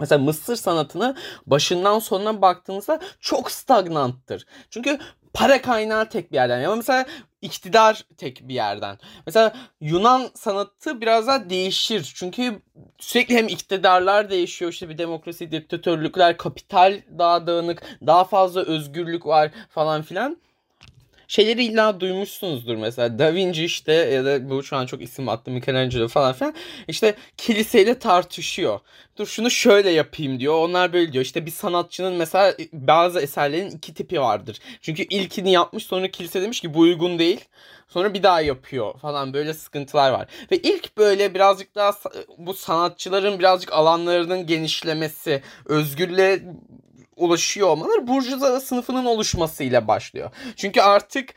Mesela 0.00 0.18
Mısır 0.18 0.56
sanatını 0.56 1.16
başından 1.46 1.98
sonuna 1.98 2.42
baktığınızda 2.42 3.00
çok 3.20 3.50
stagnanttır. 3.50 4.46
Çünkü 4.70 4.98
para 5.34 5.62
kaynağı 5.62 6.08
tek 6.08 6.32
bir 6.32 6.36
yerden. 6.36 6.64
Ama 6.64 6.76
mesela 6.76 7.06
iktidar 7.42 8.04
tek 8.16 8.48
bir 8.48 8.54
yerden. 8.54 8.98
Mesela 9.26 9.52
Yunan 9.80 10.30
sanatı 10.34 11.00
biraz 11.00 11.26
daha 11.26 11.50
değişir. 11.50 12.12
Çünkü 12.14 12.62
sürekli 12.98 13.36
hem 13.36 13.48
iktidarlar 13.48 14.30
değişiyor. 14.30 14.72
işte 14.72 14.88
bir 14.88 14.98
demokrasi, 14.98 15.50
diktatörlükler, 15.52 16.36
kapital 16.36 17.02
daha 17.18 17.46
dağınık, 17.46 17.82
daha 18.06 18.24
fazla 18.24 18.60
özgürlük 18.60 19.26
var 19.26 19.50
falan 19.68 20.02
filan 20.02 20.36
şeyleri 21.32 21.64
illa 21.64 22.00
duymuşsunuzdur 22.00 22.76
mesela 22.76 23.18
Da 23.18 23.34
Vinci 23.34 23.64
işte 23.64 23.92
ya 23.92 24.24
da 24.24 24.50
bu 24.50 24.62
şu 24.62 24.76
an 24.76 24.86
çok 24.86 25.02
isim 25.02 25.28
attı 25.28 25.50
Michelangelo 25.50 26.08
falan 26.08 26.32
filan 26.32 26.54
işte 26.88 27.14
kiliseyle 27.36 27.98
tartışıyor. 27.98 28.80
Dur 29.16 29.26
şunu 29.26 29.50
şöyle 29.50 29.90
yapayım 29.90 30.40
diyor. 30.40 30.54
Onlar 30.54 30.92
böyle 30.92 31.12
diyor. 31.12 31.24
İşte 31.24 31.46
bir 31.46 31.50
sanatçının 31.50 32.12
mesela 32.12 32.54
bazı 32.72 33.20
eserlerin 33.20 33.70
iki 33.70 33.94
tipi 33.94 34.20
vardır. 34.20 34.58
Çünkü 34.80 35.02
ilkini 35.02 35.52
yapmış 35.52 35.86
sonra 35.86 36.10
kilise 36.10 36.42
demiş 36.42 36.60
ki 36.60 36.74
bu 36.74 36.78
uygun 36.78 37.18
değil. 37.18 37.40
Sonra 37.88 38.14
bir 38.14 38.22
daha 38.22 38.40
yapıyor 38.40 38.98
falan 38.98 39.34
böyle 39.34 39.54
sıkıntılar 39.54 40.10
var. 40.10 40.28
Ve 40.50 40.56
ilk 40.56 40.96
böyle 40.98 41.34
birazcık 41.34 41.74
daha 41.74 41.92
bu 42.38 42.54
sanatçıların 42.54 43.38
birazcık 43.38 43.72
alanlarının 43.72 44.46
genişlemesi, 44.46 45.42
özgürlüğe 45.66 46.42
ulaşıyor 47.16 47.68
olmaları 47.68 48.06
burjuva 48.06 48.60
sınıfının 48.60 49.04
oluşmasıyla 49.04 49.88
başlıyor. 49.88 50.30
Çünkü 50.56 50.80
artık 50.80 51.34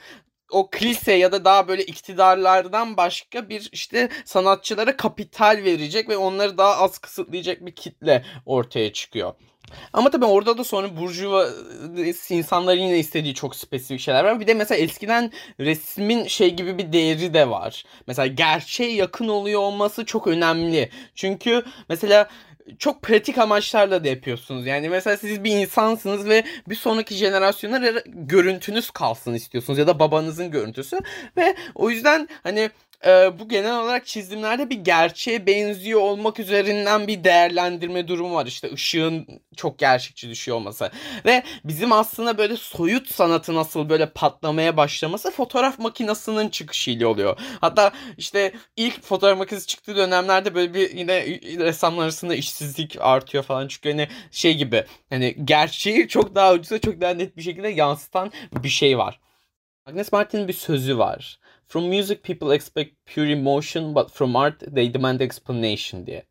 o 0.51 0.70
kilise 0.70 1.13
ya 1.13 1.32
da 1.32 1.46
daha 1.46 1.67
böyle 1.67 1.86
iktidarlardan 1.86 2.98
başka 2.98 3.50
bir 3.50 3.70
işte 3.72 4.10
sanatçılara 4.25 4.98
kapital 4.98 5.62
verecek 5.63 6.10
ve 6.10 6.17
onları 6.17 6.58
daha 6.58 6.77
az 6.77 6.98
kısıtlayacak 6.98 7.65
bir 7.65 7.75
kitle 7.75 8.25
ortaya 8.46 8.94
çıkıyor. 8.94 9.34
Ama 9.94 10.10
tabii 10.10 10.25
orada 10.25 10.58
da 10.58 10.63
sonra 10.63 10.98
burjuva 10.98 11.50
insanların 12.29 12.79
yine 12.79 13.00
istediği 13.00 13.34
çok 13.34 13.55
spesifik 13.55 14.00
şeyler 14.00 14.24
var. 14.24 14.39
Bir 14.39 14.48
de 14.48 14.53
mesela 14.53 14.82
eskiden 14.82 15.32
resmin 15.60 16.27
şey 16.27 16.53
gibi 16.53 16.77
bir 16.77 16.94
değeri 16.94 17.34
de 17.34 17.50
var. 17.50 17.84
Mesela 18.08 18.27
gerçeğe 18.27 18.94
yakın 18.94 19.27
oluyor 19.27 19.62
olması 19.62 20.05
çok 20.05 20.27
önemli. 20.27 20.89
Çünkü 21.15 21.63
mesela 21.89 22.29
çok 22.79 23.01
pratik 23.01 23.38
amaçlarla 23.38 24.03
da 24.03 24.07
yapıyorsunuz. 24.07 24.65
Yani 24.65 24.89
mesela 24.89 25.17
siz 25.17 25.43
bir 25.43 25.51
insansınız 25.51 26.29
ve 26.29 26.43
bir 26.69 26.75
sonraki 26.75 27.15
jenerasyonlara 27.15 28.03
görüntünüz 28.05 28.91
kalsın 28.91 29.34
istiyorsunuz 29.34 29.79
ya 29.79 29.88
da 29.88 30.00
babanızın 30.00 30.51
görüntüsü 30.51 31.00
ve 31.38 31.55
o 31.75 31.89
yüzden 31.89 32.27
hani 32.43 32.69
e, 33.05 33.39
bu 33.39 33.50
genel 33.50 33.79
olarak 33.79 34.05
çizimlerde 34.05 34.69
bir 34.69 34.75
gerçeğe 34.75 35.45
benziyor 35.47 36.01
olmak 36.01 36.39
üzerinden 36.39 37.07
bir 37.07 37.24
değerlendirme 37.24 38.07
durumu 38.07 38.35
var. 38.35 38.45
İşte 38.45 38.74
ışığın 38.74 39.27
çok 39.55 39.79
gerçekçi 39.79 40.29
düşüyor 40.29 40.57
olması. 40.57 40.91
Ve 41.25 41.43
bizim 41.63 41.91
aslında 41.91 42.38
böyle 42.38 42.57
soyut 42.57 43.12
sanatı 43.12 43.55
nasıl 43.55 43.89
böyle 43.89 44.09
patlamaya 44.09 44.77
başlaması 44.77 45.31
fotoğraf 45.31 45.79
makinesinin 45.79 46.50
çıkışıyla 46.50 47.07
oluyor. 47.07 47.39
Hatta 47.62 47.91
işte 48.17 48.51
ilk 48.75 49.03
fotoğraf 49.03 49.38
makinesi 49.38 49.67
çıktığı 49.67 49.95
dönemlerde 49.95 50.55
böyle 50.55 50.74
bir 50.74 50.93
yine 50.95 51.25
ressamlar 51.59 52.03
arasında 52.03 52.35
işsizlik 52.35 52.97
artıyor 53.00 53.43
falan. 53.43 53.67
Çünkü 53.67 53.89
hani 53.89 54.07
şey 54.31 54.57
gibi 54.57 54.85
hani 55.09 55.35
gerçeği 55.45 56.07
çok 56.07 56.35
daha 56.35 56.53
ucuza 56.53 56.79
çok 56.79 57.01
daha 57.01 57.13
net 57.13 57.38
bir 57.38 57.41
şekilde 57.41 57.67
yansıtan 57.67 58.31
bir 58.63 58.69
şey 58.69 58.97
var. 58.97 59.19
Agnes 59.85 60.12
Martin'in 60.12 60.47
bir 60.47 60.53
sözü 60.53 60.97
var. 60.97 61.39
From 61.67 61.84
music 61.84 62.24
people 62.24 62.55
expect 62.55 62.91
pure 63.15 63.31
emotion 63.31 63.95
but 63.95 64.12
from 64.12 64.36
art 64.36 64.60
they 64.75 64.93
demand 64.93 65.19
explanation 65.19 66.05
diye. 66.05 66.24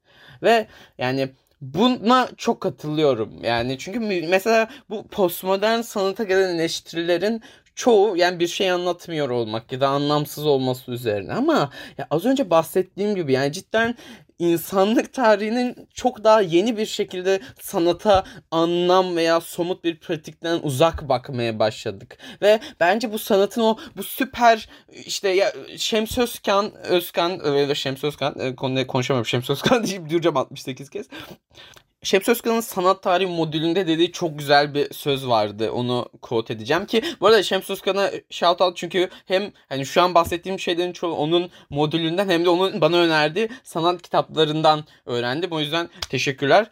Ve 0.42 0.66
yani 0.98 1.28
buna 1.60 2.28
çok 2.36 2.60
katılıyorum. 2.60 3.44
Yani 3.44 3.78
çünkü 3.78 4.00
mesela 4.28 4.68
bu 4.90 5.08
postmodern 5.08 5.80
sanata 5.80 6.24
gelen 6.24 6.54
eleştirilerin 6.54 7.42
çoğu 7.74 8.16
yani 8.16 8.40
bir 8.40 8.46
şey 8.46 8.70
anlatmıyor 8.70 9.30
olmak 9.30 9.72
ya 9.72 9.80
da 9.80 9.88
anlamsız 9.88 10.46
olması 10.46 10.92
üzerine 10.92 11.32
ama 11.32 11.70
ya 11.98 12.06
az 12.10 12.24
önce 12.24 12.50
bahsettiğim 12.50 13.14
gibi 13.14 13.32
yani 13.32 13.52
cidden 13.52 13.94
insanlık 14.38 15.12
tarihinin 15.12 15.88
çok 15.94 16.24
daha 16.24 16.40
yeni 16.40 16.76
bir 16.76 16.86
şekilde 16.86 17.40
sanata 17.60 18.24
anlam 18.50 19.16
veya 19.16 19.40
somut 19.40 19.84
bir 19.84 20.00
pratikten 20.00 20.60
uzak 20.62 21.08
bakmaya 21.08 21.58
başladık. 21.58 22.18
Ve 22.42 22.60
bence 22.80 23.12
bu 23.12 23.18
sanatın 23.18 23.60
o 23.62 23.76
bu 23.96 24.02
süper 24.02 24.68
işte 25.06 25.28
ya 25.28 25.52
Şems 25.76 26.18
Özkan, 26.18 26.74
Özkan 26.74 27.46
öyle 27.46 27.74
Şems 27.74 28.04
Özkan 28.04 28.38
e, 28.38 28.56
konuda 28.56 28.86
konuşamıyorum 28.86 29.26
Şems 29.26 29.50
Özkan 29.50 29.84
deyip 29.86 30.10
duracağım 30.10 30.36
68 30.36 30.90
kez. 30.90 31.06
Şems 32.04 32.28
sanat 32.64 33.02
tarihi 33.02 33.28
modülünde 33.28 33.86
dediği 33.86 34.12
çok 34.12 34.38
güzel 34.38 34.74
bir 34.74 34.94
söz 34.94 35.28
vardı. 35.28 35.70
Onu 35.70 36.08
quote 36.22 36.54
edeceğim 36.54 36.86
ki 36.86 37.02
bu 37.20 37.26
arada 37.26 37.42
Şems 37.42 37.70
Özkan'a 37.70 38.10
shout 38.30 38.60
out 38.60 38.76
çünkü 38.76 39.10
hem 39.26 39.52
hani 39.68 39.86
şu 39.86 40.02
an 40.02 40.14
bahsettiğim 40.14 40.58
şeylerin 40.58 40.92
çoğu 40.92 41.14
onun 41.14 41.50
modülünden 41.70 42.28
hem 42.28 42.44
de 42.44 42.48
onun 42.48 42.80
bana 42.80 42.96
önerdiği 42.96 43.48
sanat 43.62 44.02
kitaplarından 44.02 44.84
öğrendim. 45.06 45.52
O 45.52 45.60
yüzden 45.60 45.88
teşekkürler. 46.08 46.70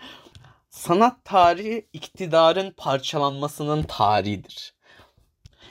Sanat 0.70 1.24
tarihi 1.24 1.88
iktidarın 1.92 2.70
parçalanmasının 2.70 3.82
tarihidir. 3.82 4.74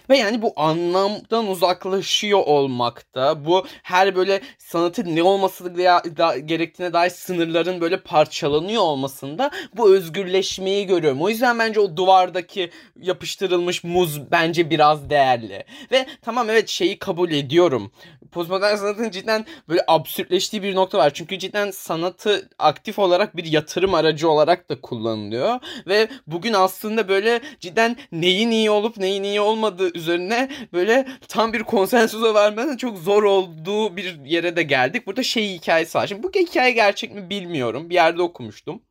Ve 0.10 0.17
yani 0.17 0.41
bu 0.41 0.53
anlamdan 0.55 1.48
uzaklaşıyor 1.48 2.39
olmakta. 2.46 3.46
Bu 3.46 3.65
her 3.84 4.15
böyle 4.15 4.41
sanatın 4.58 5.15
ne 5.15 5.24
olması 5.24 5.77
da, 5.77 6.38
gerektiğine 6.38 6.93
dair 6.93 7.10
sınırların 7.10 7.81
böyle 7.81 8.00
parçalanıyor 8.01 8.81
olmasında 8.81 9.51
bu 9.77 9.96
özgürleşmeyi 9.96 10.88
görüyorum. 10.88 11.22
O 11.22 11.29
yüzden 11.29 11.60
bence 11.60 11.79
o 11.79 11.98
duvardaki 11.98 12.70
yapıştırılmış 13.01 13.84
muz 13.84 14.31
bence 14.31 14.70
biraz 14.70 15.10
değerli. 15.10 15.63
Ve 15.91 16.05
tamam 16.22 16.50
evet 16.50 16.70
şeyi 16.70 17.00
kabul 17.00 17.31
ediyorum. 17.31 17.91
Postmodern 18.31 18.75
sanatın 18.75 19.10
cidden 19.10 19.46
böyle 19.70 19.81
absürtleştiği 19.88 20.63
bir 20.63 20.75
nokta 20.75 20.98
var. 20.98 21.12
Çünkü 21.13 21.39
cidden 21.39 21.72
sanatı 21.72 22.50
aktif 22.60 23.00
olarak 23.00 23.38
bir 23.38 23.46
yatırım 23.46 23.93
aracı 23.93 24.29
olarak 24.29 24.70
da 24.70 24.81
kullanılıyor. 24.81 25.60
Ve 25.88 26.08
bugün 26.27 26.53
aslında 26.53 27.08
böyle 27.08 27.41
cidden 27.60 27.98
neyin 28.12 28.51
iyi 28.51 28.72
olup 28.72 28.98
neyin 28.98 29.24
iyi 29.24 29.41
olmadığı 29.41 29.89
üzerine 30.01 30.50
böyle 30.74 31.08
tam 31.27 31.53
bir 31.53 31.63
konsensusa 31.63 32.34
vermeden 32.34 32.77
çok 32.77 32.98
zor 32.98 33.24
olduğu 33.24 33.98
bir 33.98 34.25
yere 34.25 34.55
de 34.55 34.63
geldik. 34.63 35.08
Burada 35.08 35.24
şey 35.24 35.53
hikayesi 35.53 35.98
var. 35.98 36.08
Şimdi 36.08 36.24
bu 36.24 36.31
hikaye 36.36 36.72
gerçek 36.72 37.15
mi 37.15 37.29
bilmiyorum. 37.29 37.89
Bir 37.89 37.96
yerde 37.96 38.22
okumuştum. 38.22 38.81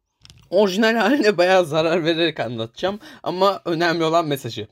Orijinal 0.50 0.94
haline 0.94 1.38
bayağı 1.38 1.64
zarar 1.64 2.04
vererek 2.04 2.40
anlatacağım. 2.40 3.00
Ama 3.22 3.62
önemli 3.64 4.04
olan 4.04 4.26
mesajı. 4.26 4.68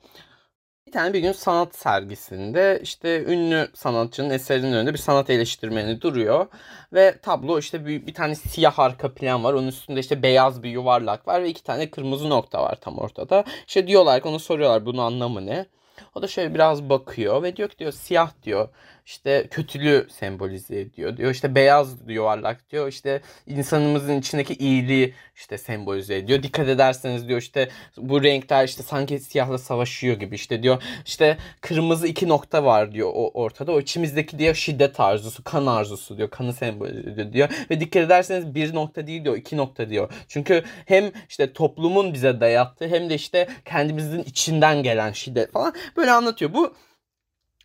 Bir 0.88 0.92
tane 0.92 1.12
bir 1.12 1.18
gün 1.21 1.33
sanat 1.33 1.75
sergisinde 1.76 2.80
işte 2.83 3.25
ünlü 3.25 3.68
sanatçının 3.75 4.30
eserinin 4.30 4.73
önünde 4.73 4.92
bir 4.92 4.99
sanat 4.99 5.30
eleştirmeni 5.30 6.00
duruyor. 6.00 6.47
Ve 6.92 7.18
tablo 7.23 7.59
işte 7.59 7.87
bir, 7.87 8.07
bir 8.07 8.14
tane 8.14 8.35
siyah 8.35 8.78
arka 8.78 9.14
plan 9.14 9.45
var. 9.45 9.52
Onun 9.54 9.68
üstünde 9.68 10.00
işte 10.00 10.23
beyaz 10.23 10.62
bir 10.62 10.71
yuvarlak 10.71 11.28
var 11.28 11.42
ve 11.42 11.49
iki 11.49 11.62
tane 11.62 11.90
kırmızı 11.90 12.30
nokta 12.30 12.62
var 12.62 12.78
tam 12.80 12.99
ortada. 12.99 13.45
İşte 13.66 13.87
diyorlar 13.87 14.23
ki 14.23 14.28
onu 14.28 14.38
soruyorlar 14.38 14.87
bunun 14.87 14.99
anlamı 14.99 15.47
ne? 15.47 15.66
O 16.14 16.22
da 16.22 16.26
şöyle 16.28 16.54
biraz 16.54 16.82
bakıyor 16.88 17.42
ve 17.42 17.56
diyor 17.56 17.68
ki 17.68 17.78
diyor 17.78 17.92
siyah 17.92 18.30
diyor 18.42 18.68
işte 19.08 19.46
kötülüğü 19.50 20.06
sembolize 20.10 20.80
ediyor 20.80 21.16
diyor. 21.16 21.30
İşte 21.30 21.54
beyaz 21.54 22.08
yuvarlak 22.08 22.70
diyor. 22.70 22.88
İşte 22.88 23.20
insanımızın 23.46 24.18
içindeki 24.18 24.54
iyiliği 24.54 25.14
işte 25.36 25.58
sembolize 25.58 26.16
ediyor. 26.16 26.42
Dikkat 26.42 26.68
ederseniz 26.68 27.28
diyor 27.28 27.40
işte 27.40 27.68
bu 27.96 28.22
renkler 28.22 28.64
işte 28.64 28.82
sanki 28.82 29.18
siyahla 29.18 29.58
savaşıyor 29.58 30.16
gibi 30.16 30.34
işte 30.34 30.62
diyor. 30.62 30.82
İşte 31.06 31.38
kırmızı 31.60 32.06
iki 32.06 32.28
nokta 32.28 32.64
var 32.64 32.92
diyor 32.92 33.10
o 33.14 33.30
ortada. 33.42 33.72
O 33.72 33.80
içimizdeki 33.80 34.38
diyor 34.38 34.54
şiddet 34.54 35.00
arzusu, 35.00 35.44
kan 35.44 35.66
arzusu 35.66 36.16
diyor. 36.16 36.30
Kanı 36.30 36.52
sembolize 36.52 37.10
ediyor 37.10 37.32
diyor. 37.32 37.48
Ve 37.70 37.80
dikkat 37.80 38.02
ederseniz 38.02 38.54
bir 38.54 38.74
nokta 38.74 39.06
değil 39.06 39.24
diyor, 39.24 39.36
iki 39.36 39.56
nokta 39.56 39.90
diyor. 39.90 40.12
Çünkü 40.28 40.64
hem 40.86 41.10
işte 41.28 41.52
toplumun 41.52 42.14
bize 42.14 42.40
dayattığı 42.40 42.88
hem 42.88 43.10
de 43.10 43.14
işte 43.14 43.48
kendimizin 43.64 44.22
içinden 44.22 44.82
gelen 44.82 45.12
şiddet 45.12 45.52
falan 45.52 45.74
böyle 45.96 46.10
anlatıyor. 46.10 46.54
Bu 46.54 46.74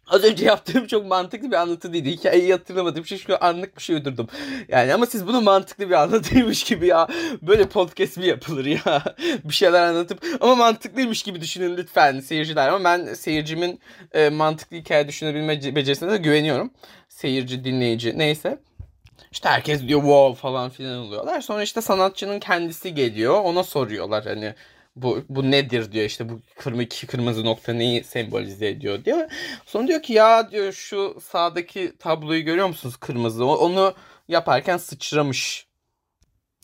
Az 0.08 0.24
önce 0.24 0.46
yaptığım 0.46 0.88
çok 0.88 1.06
mantıklı 1.06 1.52
bir 1.52 1.56
anlatı 1.56 1.94
değildi. 1.94 2.12
Hikayeyi 2.12 2.52
hatırlamadım. 2.52 3.06
Şey 3.06 3.18
şu 3.18 3.38
anlık 3.44 3.78
bir 3.78 3.82
şey 3.82 3.96
uydurdum. 3.96 4.28
Yani 4.68 4.94
ama 4.94 5.06
siz 5.06 5.28
bunu 5.28 5.42
mantıklı 5.42 5.90
bir 5.90 5.94
anlatıymış 5.94 6.64
gibi 6.64 6.88
ya. 6.88 7.08
Böyle 7.42 7.70
podcast 7.70 8.18
mi 8.18 8.26
yapılır 8.26 8.66
ya? 8.66 9.04
bir 9.44 9.54
şeyler 9.54 9.84
anlatıp 9.84 10.26
ama 10.42 10.56
mantıklıymış 10.56 11.24
gibi 11.24 11.42
düşünün 11.42 11.78
lütfen 11.78 12.20
seyirciler. 12.20 12.68
Ama 12.68 12.84
ben 12.84 13.14
seyircimin 13.14 13.80
e, 14.14 14.30
mantıklı 14.30 14.78
hikaye 14.78 15.08
düşünebilme 15.08 15.76
becerisine 15.76 16.12
de 16.12 16.18
güveniyorum. 16.18 16.72
Seyirci, 17.10 17.64
dinleyici 17.64 18.18
neyse. 18.18 18.60
İşte 19.32 19.50
herkes 19.50 19.88
diyor 19.88 20.00
wow 20.00 20.42
falan 20.42 20.70
filan 20.70 20.98
oluyorlar. 20.98 21.42
Sonra 21.42 21.64
işte 21.64 21.82
sanatçının 21.82 22.40
kendisi 22.40 22.94
geliyor. 22.96 23.42
Ona 23.44 23.64
soruyorlar 23.64 24.26
hani 24.26 24.54
bu, 24.96 25.24
bu 25.30 25.52
nedir 25.52 25.92
diyor 25.92 26.06
işte 26.06 26.30
bu 26.30 26.40
kırmızı 26.58 27.08
kırmızı 27.08 27.46
nokta 27.46 27.74
neyi 27.74 28.04
sembolize 28.04 28.68
ediyor 28.68 29.06
diyor. 29.06 29.32
Sonra 29.66 29.88
diyor 29.88 30.02
ki 30.02 30.14
ya 30.14 30.52
diyor 30.52 30.74
şu 30.74 31.18
sağdaki 31.24 31.94
tabloyu 32.00 32.46
görüyor 32.46 32.68
musunuz 32.68 32.98
kırmızı 32.98 33.46
onu 33.46 33.94
yaparken 34.28 34.78
sıçramış. 34.78 35.68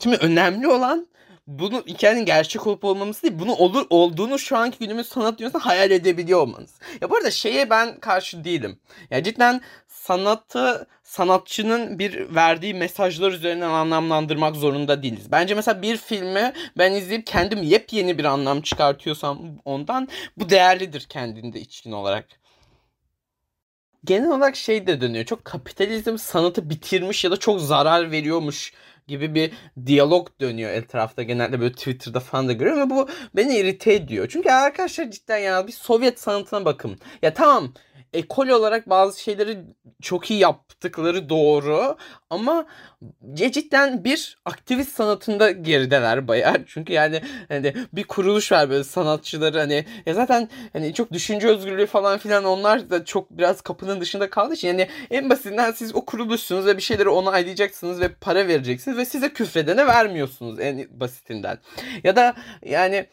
Şimdi 0.03 0.15
önemli 0.17 0.67
olan 0.67 1.07
bunu 1.47 1.83
hikayenin 1.87 2.25
gerçek 2.25 2.67
olup 2.67 2.83
olmaması 2.85 3.23
değil. 3.23 3.39
Bunu 3.39 3.53
olur 3.53 3.85
olduğunu 3.89 4.39
şu 4.39 4.57
anki 4.57 4.79
günümüz 4.79 5.07
sanat 5.07 5.39
dünyasında 5.39 5.65
hayal 5.65 5.91
edebiliyor 5.91 6.39
olmanız. 6.39 6.75
Ya 7.01 7.09
bu 7.09 7.15
arada 7.15 7.31
şeye 7.31 7.69
ben 7.69 7.99
karşı 7.99 8.43
değilim. 8.43 8.79
Ya 9.09 9.23
cidden 9.23 9.61
sanatı 10.09 10.87
sanatçının 11.03 11.99
bir 11.99 12.35
verdiği 12.35 12.73
mesajlar 12.73 13.31
üzerinden 13.31 13.69
anlamlandırmak 13.69 14.55
zorunda 14.55 15.03
değiliz. 15.03 15.31
Bence 15.31 15.55
mesela 15.55 15.81
bir 15.81 15.97
filmi 15.97 16.53
ben 16.77 16.91
izleyip 16.91 17.27
kendim 17.27 17.63
yepyeni 17.63 18.17
bir 18.17 18.25
anlam 18.25 18.61
çıkartıyorsam 18.61 19.39
ondan 19.65 20.07
bu 20.37 20.49
değerlidir 20.49 21.05
kendinde 21.09 21.59
içkin 21.59 21.91
olarak. 21.91 22.25
Genel 24.05 24.29
olarak 24.29 24.55
şey 24.55 24.87
de 24.87 25.01
dönüyor. 25.01 25.25
Çok 25.25 25.45
kapitalizm 25.45 26.17
sanatı 26.17 26.69
bitirmiş 26.69 27.23
ya 27.23 27.31
da 27.31 27.37
çok 27.37 27.61
zarar 27.61 28.11
veriyormuş 28.11 28.73
gibi 29.07 29.35
bir 29.35 29.51
diyalog 29.85 30.27
dönüyor 30.41 30.71
etrafta 30.71 31.23
genelde 31.23 31.59
böyle 31.59 31.73
Twitter'da 31.73 32.19
falan 32.19 32.47
da 32.47 32.53
görüyorum 32.53 32.81
ve 32.81 32.89
bu 32.89 33.09
beni 33.35 33.57
irite 33.57 33.93
ediyor. 33.93 34.27
Çünkü 34.29 34.49
arkadaşlar 34.49 35.11
cidden 35.11 35.37
ya 35.37 35.67
bir 35.67 35.71
Sovyet 35.71 36.19
sanatına 36.19 36.65
bakın. 36.65 36.99
Ya 37.21 37.33
tamam 37.33 37.73
ekol 38.13 38.47
olarak 38.47 38.89
bazı 38.89 39.21
şeyleri 39.21 39.57
çok 40.01 40.31
iyi 40.31 40.39
yaptıkları 40.39 41.29
doğru 41.29 41.97
ama 42.29 42.65
cidden 43.33 44.03
bir 44.03 44.37
aktivist 44.45 44.95
sanatında 44.95 45.51
gerideler 45.51 46.27
bayağı. 46.27 46.55
Çünkü 46.67 46.93
yani 46.93 47.21
hani 47.47 47.73
bir 47.93 48.03
kuruluş 48.03 48.51
var 48.51 48.69
böyle 48.69 48.83
sanatçıları 48.83 49.59
hani 49.59 49.85
ya 50.05 50.13
zaten 50.13 50.49
hani 50.73 50.93
çok 50.93 51.11
düşünce 51.11 51.47
özgürlüğü 51.47 51.85
falan 51.85 52.17
filan 52.17 52.43
onlar 52.43 52.89
da 52.89 53.05
çok 53.05 53.31
biraz 53.31 53.61
kapının 53.61 54.01
dışında 54.01 54.29
kaldığı 54.29 54.53
için 54.53 54.67
yani 54.67 54.87
en 55.11 55.29
basitinden 55.29 55.71
siz 55.71 55.95
o 55.95 56.05
kuruluşsunuz 56.05 56.65
ve 56.65 56.77
bir 56.77 56.81
şeyleri 56.81 57.09
onaylayacaksınız 57.09 57.99
ve 57.99 58.07
para 58.13 58.47
vereceksiniz 58.47 58.97
ve 58.97 59.05
size 59.05 59.33
küfredene 59.33 59.87
vermiyorsunuz 59.87 60.59
en 60.59 60.99
basitinden. 60.99 61.57
Ya 62.03 62.15
da 62.15 62.35
yani 62.65 63.05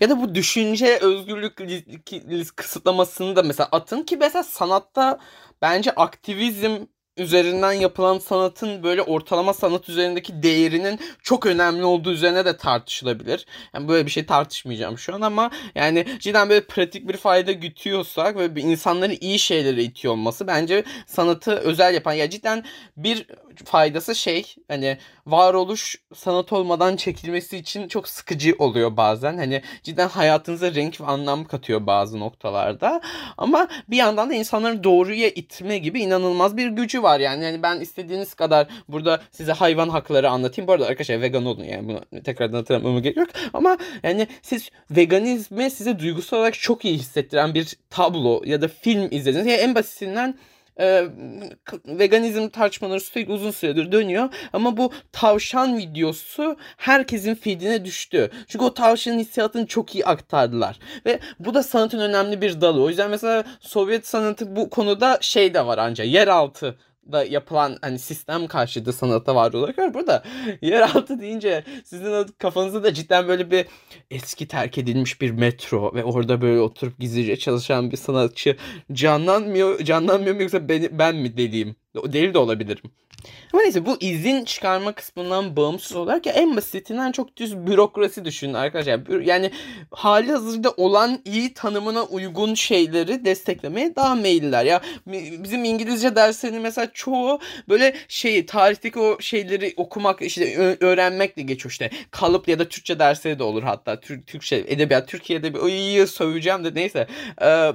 ya 0.00 0.10
da 0.10 0.20
bu 0.20 0.34
düşünce 0.34 0.98
özgürlük 0.98 2.56
kısıtlamasını 2.56 3.36
da 3.36 3.42
mesela 3.42 3.68
atın 3.72 4.02
ki 4.02 4.16
mesela 4.16 4.42
sanatta 4.42 5.18
bence 5.62 5.90
aktivizm 5.90 6.76
üzerinden 7.18 7.72
yapılan 7.72 8.18
sanatın 8.18 8.82
böyle 8.82 9.02
ortalama 9.02 9.54
sanat 9.54 9.88
üzerindeki 9.88 10.42
değerinin 10.42 11.00
çok 11.22 11.46
önemli 11.46 11.84
olduğu 11.84 12.12
üzerine 12.12 12.44
de 12.44 12.56
tartışılabilir. 12.56 13.46
Yani 13.74 13.88
böyle 13.88 14.06
bir 14.06 14.10
şey 14.10 14.26
tartışmayacağım 14.26 14.98
şu 14.98 15.14
an 15.14 15.20
ama 15.20 15.50
yani 15.74 16.06
cidden 16.20 16.48
böyle 16.48 16.66
pratik 16.66 17.08
bir 17.08 17.16
fayda 17.16 17.52
gütüyorsak 17.52 18.36
ve 18.36 18.60
insanların 18.60 19.16
iyi 19.20 19.38
şeylere 19.38 19.82
itiyor 19.82 20.14
olması 20.14 20.46
bence 20.46 20.84
sanatı 21.06 21.52
özel 21.52 21.94
yapan 21.94 22.12
ya 22.12 22.30
cidden 22.30 22.64
bir 22.96 23.26
faydası 23.64 24.14
şey 24.14 24.54
hani 24.68 24.98
varoluş 25.26 25.96
sanat 26.14 26.52
olmadan 26.52 26.96
çekilmesi 26.96 27.56
için 27.56 27.88
çok 27.88 28.08
sıkıcı 28.08 28.54
oluyor 28.58 28.96
bazen. 28.96 29.36
Hani 29.36 29.62
cidden 29.82 30.08
hayatınıza 30.08 30.74
renk 30.74 31.00
ve 31.00 31.04
anlam 31.04 31.44
katıyor 31.44 31.86
bazı 31.86 32.20
noktalarda. 32.20 33.00
Ama 33.38 33.68
bir 33.88 33.96
yandan 33.96 34.30
da 34.30 34.34
insanların 34.34 34.84
doğruya 34.84 35.28
itme 35.28 35.78
gibi 35.78 36.00
inanılmaz 36.00 36.56
bir 36.56 36.68
gücü 36.68 37.02
var. 37.02 37.20
Yani 37.20 37.44
yani 37.44 37.62
ben 37.62 37.80
istediğiniz 37.80 38.34
kadar 38.34 38.66
burada 38.88 39.20
size 39.30 39.52
hayvan 39.52 39.88
hakları 39.88 40.30
anlatayım. 40.30 40.68
Bu 40.68 40.72
arada 40.72 40.86
arkadaşlar 40.86 41.20
vegan 41.20 41.46
olun 41.46 41.64
yani 41.64 41.88
bunu 41.88 42.22
tekrardan 42.22 42.58
hatırlamama 42.58 43.00
gerek 43.00 43.16
yok. 43.16 43.28
Ama 43.52 43.78
yani 44.02 44.26
siz 44.42 44.70
veganizmi 44.90 45.70
size 45.70 45.98
duygusal 45.98 46.36
olarak 46.36 46.54
çok 46.54 46.84
iyi 46.84 46.98
hissettiren 46.98 47.54
bir 47.54 47.76
tablo 47.90 48.42
ya 48.44 48.62
da 48.62 48.68
film 48.68 49.08
izlediniz. 49.10 49.46
Yani 49.46 49.60
en 49.60 49.74
basitinden 49.74 50.34
e, 50.80 51.04
veganizm 51.86 52.48
tartışmaları 52.48 53.00
sürekli 53.00 53.32
uzun 53.32 53.50
süredir 53.50 53.92
dönüyor. 53.92 54.28
Ama 54.52 54.76
bu 54.76 54.92
tavşan 55.12 55.78
videosu 55.78 56.56
herkesin 56.76 57.34
feedine 57.34 57.84
düştü. 57.84 58.30
Çünkü 58.46 58.64
o 58.64 58.74
tavşanın 58.74 59.18
hissiyatını 59.18 59.66
çok 59.66 59.94
iyi 59.94 60.04
aktardılar. 60.04 60.78
Ve 61.06 61.18
bu 61.38 61.54
da 61.54 61.62
sanatın 61.62 61.98
önemli 61.98 62.40
bir 62.40 62.60
dalı. 62.60 62.82
O 62.82 62.88
yüzden 62.88 63.10
mesela 63.10 63.44
Sovyet 63.60 64.06
sanatı 64.06 64.56
bu 64.56 64.70
konuda 64.70 65.18
şey 65.20 65.54
de 65.54 65.66
var 65.66 65.78
ancak 65.78 66.06
yeraltı 66.06 66.78
da 67.12 67.24
yapılan 67.24 67.78
hani 67.82 67.98
sistem 67.98 68.46
karşıtı 68.46 68.92
sanata 68.92 69.34
var 69.34 69.52
olarak 69.52 69.78
var. 69.78 69.94
Burada 69.94 70.22
yeraltı 70.62 71.20
deyince 71.20 71.64
sizin 71.84 72.26
kafanızda 72.38 72.82
da 72.82 72.94
cidden 72.94 73.28
böyle 73.28 73.50
bir 73.50 73.66
eski 74.10 74.48
terk 74.48 74.78
edilmiş 74.78 75.20
bir 75.20 75.30
metro 75.30 75.94
ve 75.94 76.04
orada 76.04 76.40
böyle 76.40 76.60
oturup 76.60 76.98
gizlice 76.98 77.36
çalışan 77.36 77.90
bir 77.90 77.96
sanatçı 77.96 78.56
canlanmıyor 78.92 79.78
canlanmıyor 79.78 80.34
mu 80.34 80.42
yoksa 80.42 80.68
ben, 80.68 80.98
ben 80.98 81.16
mi 81.16 81.36
deliyim? 81.36 81.76
Deli 81.94 82.34
de 82.34 82.38
olabilirim. 82.38 82.90
Ama 83.52 83.62
neyse 83.62 83.86
bu 83.86 83.96
izin 84.00 84.44
çıkarma 84.44 84.92
kısmından 84.92 85.56
bağımsız 85.56 85.96
olarak 85.96 86.26
ya 86.26 86.32
en 86.32 86.56
basitinden 86.56 87.12
çok 87.12 87.36
düz 87.36 87.56
bürokrasi 87.56 88.24
düşünün 88.24 88.54
arkadaşlar. 88.54 89.20
Yani 89.20 89.50
hali 89.90 90.32
hazırda 90.32 90.70
olan 90.70 91.20
iyi 91.24 91.54
tanımına 91.54 92.02
uygun 92.02 92.54
şeyleri 92.54 93.24
desteklemeye 93.24 93.96
daha 93.96 94.14
meyilliler. 94.14 94.64
Ya 94.64 94.80
bizim 95.42 95.64
İngilizce 95.64 96.16
derslerinin 96.16 96.62
mesela 96.62 96.90
çoğu 96.94 97.40
böyle 97.68 97.94
şey 98.08 98.46
tarihteki 98.46 98.98
o 98.98 99.20
şeyleri 99.20 99.74
okumak 99.76 100.22
işte 100.22 100.76
öğrenmekle 100.80 101.42
geçiyor 101.42 101.70
işte. 101.70 101.90
Kalıp 102.10 102.48
ya 102.48 102.58
da 102.58 102.68
Türkçe 102.68 102.98
dersleri 102.98 103.38
de 103.38 103.42
olur 103.42 103.62
hatta. 103.62 104.00
Türk, 104.00 104.26
Türkçe 104.26 104.64
edebiyat 104.68 105.08
Türkiye'de 105.08 105.54
bir 105.54 105.60
iyi 105.60 106.06
söveceğim 106.06 106.64
de 106.64 106.74
neyse. 106.74 107.06
Ee, 107.42 107.72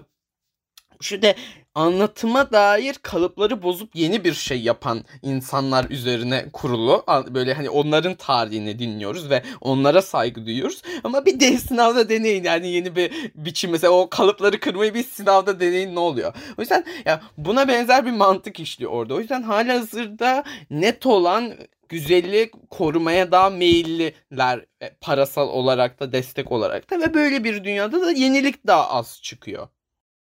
şurada 1.01 1.35
anlatıma 1.75 2.51
dair 2.51 2.93
kalıpları 2.93 3.63
bozup 3.63 3.95
yeni 3.95 4.23
bir 4.23 4.33
şey 4.33 4.61
yapan 4.61 5.05
insanlar 5.21 5.89
üzerine 5.89 6.45
kurulu. 6.53 7.05
Böyle 7.29 7.53
hani 7.53 7.69
onların 7.69 8.15
tarihini 8.15 8.79
dinliyoruz 8.79 9.29
ve 9.29 9.43
onlara 9.61 10.01
saygı 10.01 10.45
duyuyoruz. 10.45 10.81
Ama 11.03 11.25
bir 11.25 11.39
de 11.39 11.57
sınavda 11.57 12.09
deneyin 12.09 12.43
yani 12.43 12.67
yeni 12.67 12.95
bir 12.95 13.11
biçim 13.35 13.71
mesela 13.71 13.93
o 13.93 14.09
kalıpları 14.09 14.59
kırmayı 14.59 14.93
bir 14.93 15.03
sınavda 15.03 15.59
deneyin 15.59 15.95
ne 15.95 15.99
oluyor? 15.99 16.33
O 16.57 16.61
yüzden 16.61 16.85
ya 17.05 17.21
buna 17.37 17.67
benzer 17.67 18.05
bir 18.05 18.11
mantık 18.11 18.59
işliyor 18.59 18.91
orada. 18.91 19.13
O 19.13 19.19
yüzden 19.19 19.41
hala 19.41 19.73
hazırda 19.73 20.43
net 20.69 21.05
olan 21.05 21.53
güzelliği 21.89 22.51
korumaya 22.69 23.31
daha 23.31 23.49
meyilliler 23.49 24.65
e, 24.81 24.89
parasal 25.01 25.47
olarak 25.49 25.99
da 25.99 26.11
destek 26.11 26.51
olarak 26.51 26.91
da 26.91 26.99
ve 26.99 27.13
böyle 27.13 27.43
bir 27.43 27.63
dünyada 27.63 28.01
da 28.01 28.11
yenilik 28.11 28.67
daha 28.67 28.89
az 28.89 29.19
çıkıyor. 29.21 29.67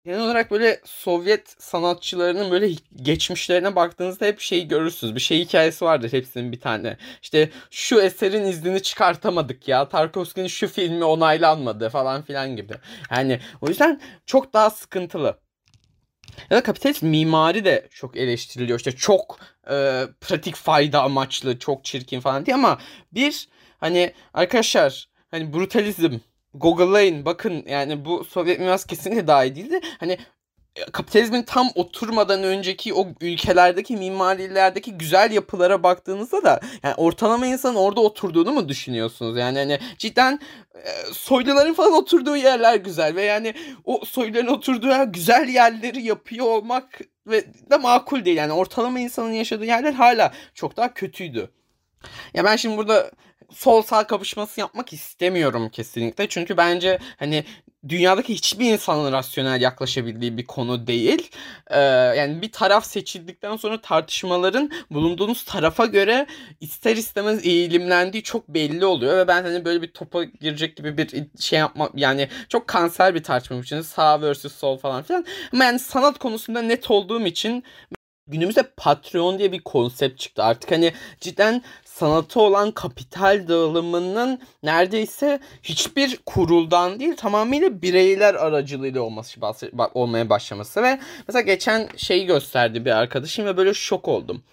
Genel 0.08 0.22
olarak 0.22 0.52
böyle 0.52 0.82
Sovyet 0.86 1.56
sanatçılarının 1.60 2.52
böyle 2.52 2.70
geçmişlerine 2.96 3.76
baktığınızda 3.76 4.26
hep 4.26 4.40
şeyi 4.40 4.68
görürsünüz. 4.68 5.16
Bir 5.16 5.20
şey 5.20 5.40
hikayesi 5.40 5.86
vardır 5.86 6.14
hepsinin 6.14 6.52
bir 6.52 6.60
tane. 6.60 6.98
İşte 7.22 7.50
şu 7.72 8.02
eserin 8.02 8.46
iznini 8.46 8.82
çıkartamadık 8.82 9.68
ya. 9.68 9.90
Tarkovski'nin 9.90 10.48
şu 10.48 10.68
filmi 10.68 11.04
onaylanmadı 11.04 11.90
falan 11.90 12.22
filan 12.22 12.56
gibi. 12.56 12.74
Yani 13.12 13.40
o 13.62 13.68
yüzden 13.68 14.02
çok 14.26 14.54
daha 14.54 14.70
sıkıntılı. 14.70 15.40
Ya 16.50 16.58
da 16.58 16.64
kapitalist 16.64 17.04
mimari 17.04 17.66
de 17.66 17.88
çok 17.92 18.18
eleştiriliyor. 18.18 18.80
İşte 18.80 18.92
çok 18.92 19.40
e, 19.70 20.04
pratik 20.22 20.56
fayda 20.56 21.02
amaçlı, 21.04 21.60
çok 21.60 21.86
çirkin 21.86 22.20
falan 22.20 22.46
diye 22.46 22.56
ama 22.56 22.80
bir 23.12 23.48
hani 23.78 24.14
arkadaşlar 24.34 25.10
hani 25.32 25.54
brutalizm 25.54 26.18
Google'layın 26.60 27.26
bakın 27.26 27.64
yani 27.70 28.06
bu 28.06 28.24
Sovyet 28.24 28.60
miras 28.60 28.86
kesinlikle 28.86 29.28
daha 29.28 29.44
değildi. 29.44 29.80
Hani 30.00 30.18
e, 30.76 30.86
kapitalizmin 30.92 31.44
tam 31.44 31.70
oturmadan 31.76 32.44
önceki 32.44 32.94
o 32.94 33.08
ülkelerdeki 33.22 33.98
mimarilerdeki 33.98 34.94
güzel 34.94 35.32
yapılara 35.32 35.84
baktığınızda 35.84 36.44
da 36.44 36.60
yani 36.84 36.96
ortalama 36.96 37.46
insanın 37.46 37.76
orada 37.76 38.02
oturduğunu 38.02 38.52
mu 38.52 38.70
düşünüyorsunuz? 38.70 39.38
Yani 39.38 39.60
hani 39.60 39.80
cidden 39.98 40.40
e, 40.76 41.14
soyluların 41.14 41.74
falan 41.74 41.94
oturduğu 41.94 42.36
yerler 42.36 42.76
güzel 42.76 43.16
ve 43.16 43.22
yani 43.22 43.54
o 43.86 44.06
soyluların 44.06 44.48
oturduğu 44.48 44.88
yer 44.88 45.06
güzel 45.06 45.50
yerleri 45.50 46.04
yapıyor 46.04 46.46
olmak 46.46 47.00
ve 47.28 47.46
de 47.70 47.78
makul 47.78 48.26
değil. 48.26 48.38
Yani 48.38 48.54
ortalama 48.54 49.00
insanın 49.00 49.32
yaşadığı 49.32 49.66
yerler 49.66 49.94
hala 49.94 50.34
çok 50.54 50.78
daha 50.78 50.94
kötüydü. 50.94 51.52
Ya 52.34 52.44
ben 52.44 52.56
şimdi 52.56 52.78
burada 52.78 53.12
sol 53.52 53.82
sağ 53.82 54.08
kapışması 54.08 54.60
yapmak 54.60 54.94
istemiyorum 54.94 55.70
kesinlikle. 55.70 56.30
Çünkü 56.30 56.58
bence 56.58 57.00
hani 57.18 57.44
dünyadaki 57.90 58.34
hiçbir 58.34 58.74
insanın 58.74 59.12
rasyonel 59.12 59.62
yaklaşabildiği 59.62 60.38
bir 60.38 60.46
konu 60.46 60.88
değil. 60.88 61.32
Ee, 61.68 61.80
yani 62.18 62.42
bir 62.42 62.52
taraf 62.52 62.86
seçildikten 62.86 63.56
sonra 63.56 63.82
tartışmaların 63.82 64.72
bulunduğunuz 64.92 65.44
tarafa 65.44 65.86
göre 65.86 66.28
ister 66.62 66.96
istemez 66.96 67.46
eğilimlendiği 67.46 68.24
çok 68.24 68.48
belli 68.48 68.86
oluyor 68.86 69.18
ve 69.18 69.28
ben 69.28 69.44
hani 69.44 69.66
böyle 69.66 69.82
bir 69.82 69.94
topa 69.94 70.24
girecek 70.24 70.78
gibi 70.78 70.98
bir 70.98 71.10
şey 71.40 71.60
yapma 71.60 71.90
yani 71.96 72.30
çok 72.50 72.68
kanser 72.68 73.16
bir 73.16 73.24
tartışma 73.24 73.58
için 73.58 73.82
sağ 73.82 74.22
versus 74.22 74.56
sol 74.56 74.78
falan 74.78 75.04
filan. 75.04 75.26
Ama 75.54 75.64
yani 75.64 75.80
sanat 75.80 76.20
konusunda 76.20 76.62
net 76.62 76.92
olduğum 76.92 77.26
için 77.26 77.64
günümüzde 78.28 78.64
Patreon 78.78 79.40
diye 79.40 79.52
bir 79.52 79.62
konsept 79.62 80.20
çıktı. 80.20 80.44
Artık 80.44 80.72
hani 80.72 80.94
cidden 81.22 81.62
sanatı 81.86 82.42
olan 82.42 82.72
kapital 82.72 83.48
dağılımının 83.48 84.40
neredeyse 84.64 85.40
hiçbir 85.64 86.20
kuruldan 86.26 87.00
değil 87.00 87.16
tamamıyla 87.16 87.82
bireyler 87.82 88.36
aracılığıyla 88.36 89.02
olması 89.02 89.40
olmaya 89.94 90.30
başlaması 90.30 90.84
ve 90.84 91.00
mesela 91.28 91.42
geçen 91.42 91.90
şeyi 91.98 92.26
gösterdi 92.26 92.86
bir 92.86 92.92
arkadaşım 92.92 93.46
ve 93.46 93.58
böyle 93.58 93.74
şok 93.74 94.08
oldum. 94.08 94.44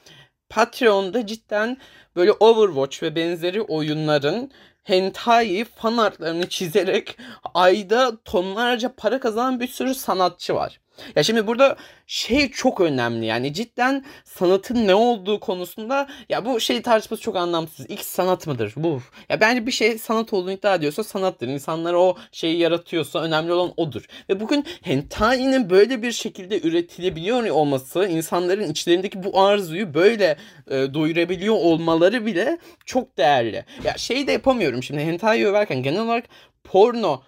Patreon'da 0.48 1.26
cidden 1.26 1.76
böyle 2.16 2.32
Overwatch 2.32 3.02
ve 3.02 3.16
benzeri 3.16 3.62
oyunların 3.62 4.50
hentai 4.82 5.64
fan 5.64 5.96
artlarını 5.96 6.48
çizerek 6.48 7.16
ayda 7.54 8.22
tonlarca 8.24 8.94
para 8.96 9.20
kazanan 9.20 9.60
bir 9.60 9.68
sürü 9.68 9.94
sanatçı 9.94 10.54
var. 10.54 10.80
Ya 11.16 11.22
şimdi 11.22 11.46
burada 11.46 11.76
şey 12.06 12.50
çok 12.50 12.80
önemli 12.80 13.26
yani 13.26 13.52
cidden 13.52 14.04
sanatın 14.24 14.86
ne 14.86 14.94
olduğu 14.94 15.40
konusunda 15.40 16.08
ya 16.28 16.44
bu 16.44 16.60
şey 16.60 16.82
tartışması 16.82 17.22
çok 17.22 17.36
anlamsız. 17.36 17.90
X 17.90 18.06
sanat 18.06 18.46
mıdır? 18.46 18.72
Bu. 18.76 19.00
Ya 19.28 19.40
bence 19.40 19.66
bir 19.66 19.72
şey 19.72 19.98
sanat 19.98 20.32
olduğunu 20.32 20.52
iddia 20.52 20.74
ediyorsa 20.74 21.04
sanattır. 21.04 21.48
İnsanlar 21.48 21.94
o 21.94 22.16
şeyi 22.32 22.58
yaratıyorsa 22.58 23.22
önemli 23.22 23.52
olan 23.52 23.72
odur. 23.76 24.06
Ve 24.28 24.40
bugün 24.40 24.64
hentai'nin 24.82 25.70
böyle 25.70 26.02
bir 26.02 26.12
şekilde 26.12 26.60
üretilebiliyor 26.60 27.34
olması 27.48 28.06
insanların 28.06 28.70
içlerindeki 28.70 29.22
bu 29.24 29.40
arzuyu 29.40 29.94
böyle 29.94 30.36
e, 30.70 30.94
doyurabiliyor 30.94 31.54
olmaları 31.54 32.26
bile 32.26 32.58
çok 32.84 33.18
değerli. 33.18 33.64
Ya 33.84 33.94
şey 33.96 34.26
de 34.26 34.32
yapamıyorum 34.32 34.82
şimdi 34.82 35.00
hentai 35.00 35.46
överken 35.46 35.82
genel 35.82 36.00
olarak 36.00 36.24
porno 36.64 37.22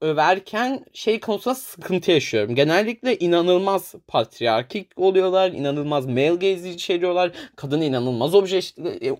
överken 0.00 0.84
şey 0.92 1.20
konusunda 1.20 1.54
sıkıntı 1.54 2.10
yaşıyorum. 2.10 2.54
Genellikle 2.54 3.18
inanılmaz 3.18 3.94
patriarkik 4.06 4.98
oluyorlar, 4.98 5.52
inanılmaz 5.52 6.06
male 6.06 6.34
gaze 6.34 6.70
içeriyorlar, 6.70 7.32
kadını 7.56 7.84
inanılmaz 7.84 8.34
obje, 8.34 8.60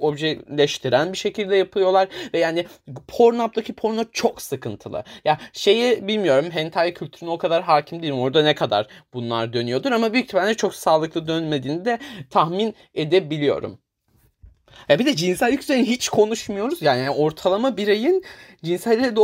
objeleştiren 0.01 1.13
bir 1.13 1.19
şekilde 1.19 1.57
yapıyorlar 1.57 2.09
ve 2.35 2.39
yani 2.39 2.67
Pornhub'daki 3.09 3.73
porno 3.73 4.05
çok 4.13 4.43
sıkıntılı. 4.43 5.05
Ya 5.25 5.39
şeyi 5.53 6.09
bilmiyorum, 6.09 6.51
hentai 6.51 6.95
kültürüne 6.95 7.31
o 7.31 7.39
kadar 7.39 7.63
hakim 7.63 8.03
değilim. 8.03 8.19
Orada 8.19 8.43
ne 8.43 8.55
kadar 8.55 8.87
bunlar 9.15 9.53
dönüyordur 9.53 9.93
ama 9.93 10.13
büyük 10.13 10.27
ihtimalle 10.27 10.55
çok 10.55 10.75
sağlıklı 10.75 11.29
dönmediğini 11.29 11.85
de 11.85 11.99
tahmin 12.31 12.75
edebiliyorum. 12.95 13.79
Ya 14.89 14.99
bir 14.99 15.07
de 15.07 15.17
cinsellik 15.17 15.63
üzerine 15.63 15.85
hiç 15.85 16.09
konuşmuyoruz. 16.09 16.83
Yani, 16.83 17.11
ortalama 17.11 17.77
bireyin 17.77 18.25
cinselliğe 18.65 19.17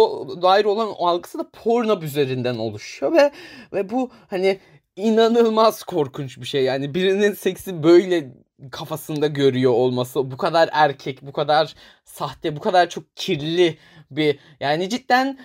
dair 0.42 0.64
olan 0.64 0.94
algısı 0.98 1.38
da 1.38 1.50
porno 1.52 2.00
üzerinden 2.02 2.54
oluşuyor 2.54 3.12
ve 3.12 3.32
ve 3.72 3.90
bu 3.90 4.10
hani 4.30 4.58
inanılmaz 4.96 5.82
korkunç 5.82 6.38
bir 6.38 6.46
şey. 6.46 6.64
Yani 6.64 6.94
birinin 6.94 7.34
seksi 7.34 7.82
böyle 7.82 8.32
kafasında 8.70 9.26
görüyor 9.26 9.72
olması, 9.72 10.30
bu 10.30 10.36
kadar 10.36 10.70
erkek, 10.72 11.22
bu 11.22 11.32
kadar 11.32 11.74
sahte, 12.04 12.56
bu 12.56 12.60
kadar 12.60 12.88
çok 12.90 13.16
kirli 13.16 13.78
bir 14.10 14.38
yani 14.60 14.88
cidden 14.88 15.38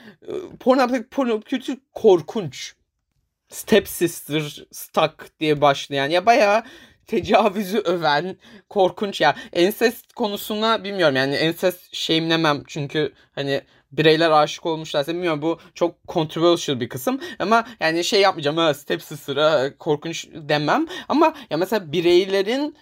porno 0.60 0.88
porno 1.12 1.42
kültür 1.42 1.78
korkunç. 1.94 2.74
Step 3.50 3.88
Sister 3.88 4.66
Stuck 4.72 5.40
diye 5.40 5.62
başlayan 5.62 6.10
ya 6.10 6.26
bayağı 6.26 6.64
tecavüzü 7.10 7.78
öven 7.78 8.38
korkunç 8.70 9.22
ya. 9.22 9.36
Ensest 9.54 10.14
konusuna 10.14 10.84
bilmiyorum 10.84 11.16
yani 11.16 11.36
ensest 11.36 11.96
şeyimlemem 11.96 12.64
çünkü 12.68 13.14
hani 13.32 13.62
bireyler 13.92 14.32
aşık 14.32 14.66
olmuşlarsa 14.66 15.14
bilmiyorum 15.14 15.42
bu 15.42 15.60
çok 15.76 16.08
controversial 16.08 16.80
bir 16.80 16.90
kısım. 16.90 17.22
Ama 17.40 17.66
yani 17.80 18.04
şey 18.04 18.22
yapmayacağım 18.22 18.58
ha 18.58 18.74
stepsister'a 18.74 19.78
korkunç 19.78 20.28
demem. 20.34 20.88
Ama 21.10 21.34
ya 21.50 21.58
mesela 21.58 21.92
bireylerin 21.92 22.76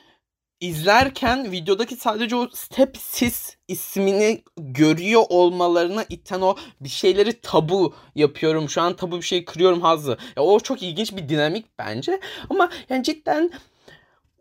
izlerken 0.60 1.52
videodaki 1.52 1.96
sadece 1.96 2.36
o 2.36 2.50
stepsis 2.54 3.56
ismini 3.68 4.44
görüyor 4.58 5.24
olmalarına 5.30 6.06
iten 6.10 6.42
o 6.42 6.56
bir 6.82 6.90
şeyleri 6.90 7.42
tabu 7.42 7.94
yapıyorum. 8.16 8.70
Şu 8.70 8.82
an 8.82 8.96
tabu 8.96 9.18
bir 9.18 9.26
şey 9.26 9.46
kırıyorum 9.46 9.82
hazı 9.82 10.18
ya 10.38 10.44
o 10.44 10.60
çok 10.60 10.84
ilginç 10.84 11.16
bir 11.16 11.30
dinamik 11.30 11.66
bence. 11.80 12.20
Ama 12.50 12.70
yani 12.90 13.04
cidden 13.04 13.52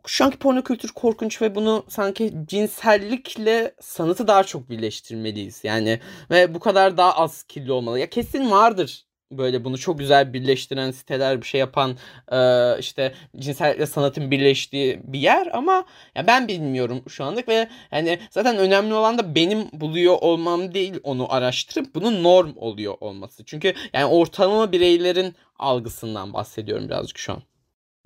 şu 0.06 0.24
anki 0.24 0.38
porno 0.38 0.62
kültür 0.62 0.88
korkunç 0.88 1.42
ve 1.42 1.54
bunu 1.54 1.84
sanki 1.88 2.32
cinsellikle 2.46 3.74
sanatı 3.80 4.28
daha 4.28 4.44
çok 4.44 4.70
birleştirmeliyiz. 4.70 5.64
Yani 5.64 6.00
ve 6.30 6.54
bu 6.54 6.60
kadar 6.60 6.96
daha 6.96 7.16
az 7.16 7.42
kirli 7.42 7.72
olmalı. 7.72 7.98
Ya 7.98 8.10
kesin 8.10 8.50
vardır 8.50 9.06
böyle 9.32 9.64
bunu 9.64 9.78
çok 9.78 9.98
güzel 9.98 10.32
birleştiren 10.32 10.90
siteler 10.90 11.40
bir 11.40 11.46
şey 11.46 11.60
yapan 11.60 11.96
e, 12.32 12.38
işte 12.78 13.14
cinsellikle 13.36 13.86
sanatın 13.86 14.30
birleştiği 14.30 15.00
bir 15.04 15.18
yer 15.18 15.48
ama 15.52 15.84
ya 16.14 16.26
ben 16.26 16.48
bilmiyorum 16.48 17.02
şu 17.08 17.24
anlık 17.24 17.48
ve 17.48 17.68
yani 17.92 18.18
zaten 18.30 18.56
önemli 18.56 18.94
olan 18.94 19.18
da 19.18 19.34
benim 19.34 19.68
buluyor 19.72 20.18
olmam 20.20 20.74
değil 20.74 20.94
onu 21.02 21.32
araştırıp 21.32 21.94
bunun 21.94 22.22
norm 22.22 22.52
oluyor 22.56 22.94
olması. 23.00 23.44
Çünkü 23.44 23.74
yani 23.92 24.04
ortalama 24.04 24.72
bireylerin 24.72 25.34
algısından 25.58 26.32
bahsediyorum 26.32 26.88
birazcık 26.88 27.18
şu 27.18 27.32
an. 27.32 27.42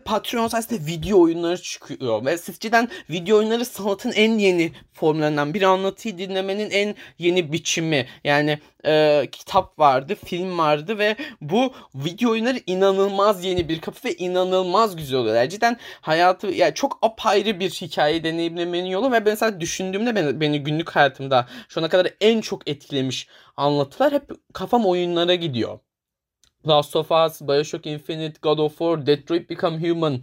Patreon 0.05 0.49
sayesinde 0.49 0.87
video 0.87 1.21
oyunları 1.21 1.63
çıkıyor 1.63 2.25
ve 2.25 2.39
sizceden 2.39 2.89
video 3.11 3.39
oyunları 3.39 3.65
sanatın 3.65 4.13
en 4.13 4.39
yeni 4.39 4.73
formlarından 4.93 5.55
bir 5.55 5.63
anlatıyı 5.63 6.19
dinlemenin 6.19 6.71
en 6.71 6.95
yeni 7.19 7.53
biçimi 7.53 8.07
yani 8.25 8.59
e, 8.87 9.27
kitap 9.33 9.79
vardı 9.79 10.15
film 10.25 10.59
vardı 10.59 10.99
ve 10.99 11.17
bu 11.41 11.73
video 11.95 12.31
oyunları 12.31 12.59
inanılmaz 12.67 13.45
yeni 13.45 13.69
bir 13.69 13.81
kapı 13.81 14.09
ve 14.09 14.15
inanılmaz 14.15 14.97
güzel 14.97 15.19
oluyorlar. 15.19 15.49
Cidden 15.49 15.77
hayatı 16.01 16.47
yani 16.47 16.75
çok 16.75 16.99
apayrı 17.03 17.61
bir 17.61 17.71
hikaye 17.71 18.25
deneyimlemenin 18.25 18.89
yolu 18.89 19.13
ve 19.13 19.21
mesela 19.21 19.61
düşündüğümde 19.61 20.17
beni, 20.17 20.41
beni 20.41 20.63
günlük 20.63 20.91
hayatımda 20.91 21.49
şu 21.69 21.81
ana 21.81 21.89
kadar 21.89 22.09
en 22.21 22.41
çok 22.41 22.69
etkilemiş 22.69 23.29
anlatılar 23.57 24.13
hep 24.13 24.31
kafam 24.53 24.87
oyunlara 24.87 25.35
gidiyor. 25.35 25.79
Last 26.69 26.97
of 26.97 27.11
Us, 27.11 27.41
Bioshock 27.41 27.87
Infinite, 27.87 28.41
God 28.43 28.59
of 28.59 28.79
War, 28.79 29.07
Detroit 29.07 29.51
Become 29.51 29.89
Human. 29.89 30.21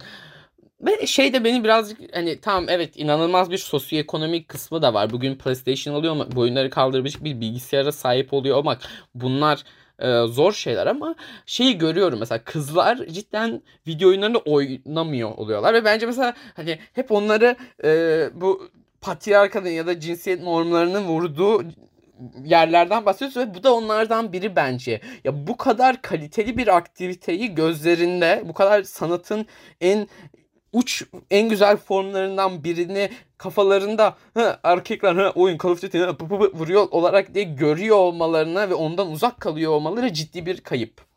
Ve 0.80 1.06
şey 1.06 1.32
de 1.32 1.44
beni 1.44 1.64
birazcık 1.64 2.16
hani 2.16 2.40
tamam 2.40 2.66
evet 2.68 2.96
inanılmaz 2.96 3.50
bir 3.50 3.58
sosyoekonomik 3.58 4.48
kısmı 4.48 4.82
da 4.82 4.94
var. 4.94 5.10
Bugün 5.10 5.34
PlayStation 5.34 5.94
alıyor 5.94 6.12
ama 6.12 6.32
bu 6.32 6.40
oyunları 6.40 6.70
kaldırabilecek 6.70 7.24
bir 7.24 7.40
bilgisayara 7.40 7.92
sahip 7.92 8.32
oluyor 8.32 8.56
olmak 8.56 8.80
bunlar 9.14 9.64
e, 9.98 10.26
zor 10.26 10.52
şeyler 10.52 10.86
ama 10.86 11.14
şeyi 11.46 11.78
görüyorum 11.78 12.18
mesela 12.18 12.44
kızlar 12.44 13.06
cidden 13.06 13.62
video 13.86 14.08
oyunlarında 14.08 14.38
oynamıyor 14.38 15.30
oluyorlar 15.30 15.74
ve 15.74 15.84
bence 15.84 16.06
mesela 16.06 16.34
hani 16.56 16.78
hep 16.92 17.12
onları 17.12 17.56
e, 17.84 18.30
bu 18.34 18.68
patriarkanın 19.00 19.68
ya 19.68 19.86
da 19.86 20.00
cinsiyet 20.00 20.42
normlarının 20.42 21.04
vurduğu 21.04 21.62
yerlerden 22.44 23.06
bahsediyoruz 23.06 23.36
ve 23.36 23.54
bu 23.54 23.62
da 23.62 23.74
onlardan 23.74 24.32
biri 24.32 24.56
bence. 24.56 25.00
Ya 25.24 25.46
bu 25.46 25.56
kadar 25.56 26.02
kaliteli 26.02 26.56
bir 26.56 26.76
aktiviteyi 26.76 27.54
gözlerinde, 27.54 28.42
bu 28.48 28.52
kadar 28.54 28.82
sanatın 28.82 29.46
en 29.80 30.08
uç 30.72 31.04
en 31.30 31.48
güzel 31.48 31.76
formlarından 31.76 32.64
birini 32.64 33.10
kafalarında 33.38 34.16
ha, 34.34 34.60
erkekler 34.62 35.14
ha, 35.14 35.32
oyun 35.34 35.58
Call 35.58 35.70
of 35.70 35.82
Duty 35.82 35.98
ha, 35.98 36.16
vuruyor 36.54 36.86
olarak 36.90 37.34
diye 37.34 37.44
görüyor 37.44 37.96
olmalarına 37.96 38.70
ve 38.70 38.74
ondan 38.74 39.10
uzak 39.10 39.40
kalıyor 39.40 39.72
olmaları 39.72 40.12
ciddi 40.12 40.46
bir 40.46 40.60
kayıp. 40.60 41.07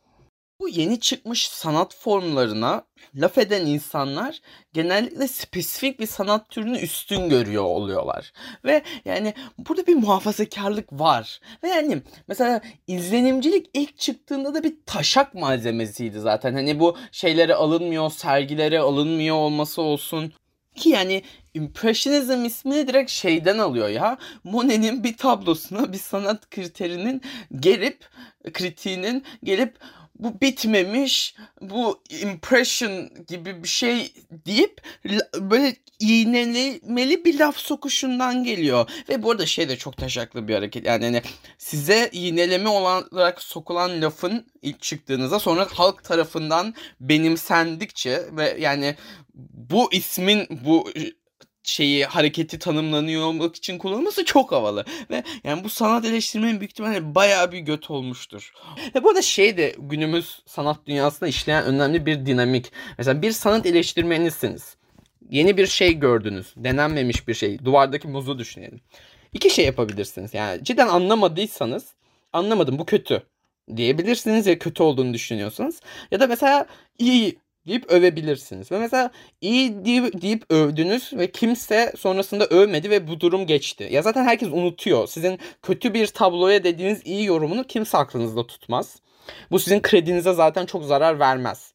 Bu 0.62 0.69
yeni 0.69 1.00
çıkmış 1.00 1.47
sanat 1.47 1.95
formlarına 1.95 2.86
laf 3.15 3.38
eden 3.38 3.65
insanlar 3.65 4.41
genellikle 4.74 5.28
spesifik 5.28 6.00
bir 6.00 6.08
sanat 6.08 6.50
türünü 6.50 6.80
üstün 6.80 7.30
görüyor 7.30 7.63
oluyorlar. 7.63 8.34
Ve 8.65 8.84
yani 9.06 9.34
burada 9.58 9.88
bir 9.88 9.95
muhafazakarlık 9.95 10.91
var. 10.91 11.39
Ve 11.63 11.67
yani 11.67 12.02
mesela 12.28 12.62
izlenimcilik 12.88 13.69
ilk 13.74 13.97
çıktığında 13.97 14.54
da 14.54 14.63
bir 14.63 14.76
taşak 14.86 15.34
malzemesiydi 15.34 16.19
zaten. 16.19 16.54
Hani 16.54 16.80
bu 16.80 16.97
şeylere 17.12 17.56
alınmıyor, 17.56 18.12
sergilere 18.12 18.80
alınmıyor 18.80 19.36
olması 19.36 19.82
olsun. 19.82 20.34
Ki 20.76 20.89
yani 20.89 21.24
Impressionism 21.54 22.45
ismini 22.45 22.88
direkt 22.88 23.12
şeyden 23.12 23.58
alıyor 23.58 23.89
ya. 23.89 24.17
Monet'in 24.43 25.04
bir 25.04 25.17
tablosuna 25.17 25.93
bir 25.93 25.97
sanat 25.97 26.50
kriterinin 26.50 27.21
gelip 27.60 28.10
kritiğinin 28.54 29.24
gelip 29.43 29.78
bu 30.21 30.41
bitmemiş, 30.41 31.36
bu 31.62 32.03
impression 32.21 33.10
gibi 33.27 33.63
bir 33.63 33.67
şey 33.67 34.13
deyip 34.31 34.81
böyle 35.36 35.75
iğnelemeli 35.99 37.25
bir 37.25 37.39
laf 37.39 37.57
sokuşundan 37.57 38.43
geliyor. 38.43 38.89
Ve 39.10 39.23
bu 39.23 39.31
arada 39.31 39.45
şey 39.45 39.69
de 39.69 39.77
çok 39.77 39.97
taşaklı 39.97 40.47
bir 40.47 40.53
hareket. 40.55 40.86
Yani 40.86 41.05
hani 41.05 41.21
size 41.57 42.10
iğneleme 42.12 42.69
olarak 42.69 43.41
sokulan 43.41 44.01
lafın 44.01 44.45
ilk 44.62 44.81
çıktığınızda 44.81 45.39
sonra 45.39 45.67
halk 45.73 46.03
tarafından 46.03 46.73
benimsendikçe 46.99 48.21
ve 48.31 48.57
yani 48.60 48.95
bu 49.53 49.93
ismin 49.93 50.47
bu 50.65 50.89
şeyi 51.63 52.06
hareketi 52.06 52.60
tanımlanıyor 52.60 53.24
olmak 53.24 53.56
için 53.56 53.78
kullanılması 53.78 54.26
çok 54.26 54.52
havalı. 54.52 54.86
Ve 55.10 55.24
yani 55.43 55.63
bu 55.63 55.69
sanat 55.69 56.06
eleştirmenin 56.06 56.60
büyük 56.60 56.71
ihtimalle 56.71 57.15
bayağı 57.15 57.52
bir 57.52 57.60
göt 57.60 57.91
olmuştur. 57.91 58.54
Ve 58.95 59.04
bu 59.04 59.10
arada 59.10 59.21
şey 59.21 59.58
de 59.58 59.76
günümüz 59.78 60.41
sanat 60.45 60.78
dünyasında 60.88 61.30
işleyen 61.30 61.65
önemli 61.65 62.06
bir 62.06 62.26
dinamik. 62.26 62.71
Mesela 62.97 63.21
bir 63.21 63.32
sanat 63.32 63.65
eleştirmenisiniz. 63.65 64.76
Yeni 65.30 65.58
bir 65.58 65.67
şey 65.67 65.93
gördünüz. 66.00 66.54
Denenmemiş 66.58 67.28
bir 67.28 67.34
şey. 67.34 67.65
Duvardaki 67.65 68.08
muzu 68.08 68.39
düşünelim. 68.39 68.82
İki 69.34 69.50
şey 69.50 69.65
yapabilirsiniz. 69.65 70.34
Yani 70.34 70.63
cidden 70.63 70.88
anlamadıysanız 70.88 71.86
anlamadım 72.34 72.80
bu 72.80 72.86
kötü 72.86 73.24
diyebilirsiniz 73.76 74.47
ya 74.47 74.60
kötü 74.60 74.84
olduğunu 74.84 75.13
düşünüyorsanız. 75.13 75.82
Ya 76.12 76.19
da 76.19 76.28
mesela 76.28 76.65
iyi 77.00 77.39
deyip 77.67 77.91
övebilirsiniz. 77.91 78.71
Ve 78.71 78.80
mesela 78.80 79.12
iyi 79.41 79.86
deyip, 79.86 80.21
deyip 80.21 80.43
övdünüz 80.50 81.13
ve 81.13 81.32
kimse 81.32 81.93
sonrasında 81.97 82.45
övmedi 82.45 82.89
ve 82.89 83.08
bu 83.08 83.19
durum 83.19 83.47
geçti. 83.47 83.89
Ya 83.91 84.02
zaten 84.02 84.24
herkes 84.24 84.50
unutuyor. 84.50 85.08
Sizin 85.08 85.39
kötü 85.62 85.93
bir 85.93 86.08
tabloya 86.08 86.63
dediğiniz 86.63 87.02
iyi 87.06 87.26
yorumunu 87.26 87.63
kimse 87.63 87.97
aklınızda 87.97 88.47
tutmaz. 88.47 88.95
Bu 89.52 89.60
sizin 89.60 89.82
kredinize 89.82 90.34
zaten 90.34 90.65
çok 90.65 90.84
zarar 90.84 91.19
vermez. 91.19 91.74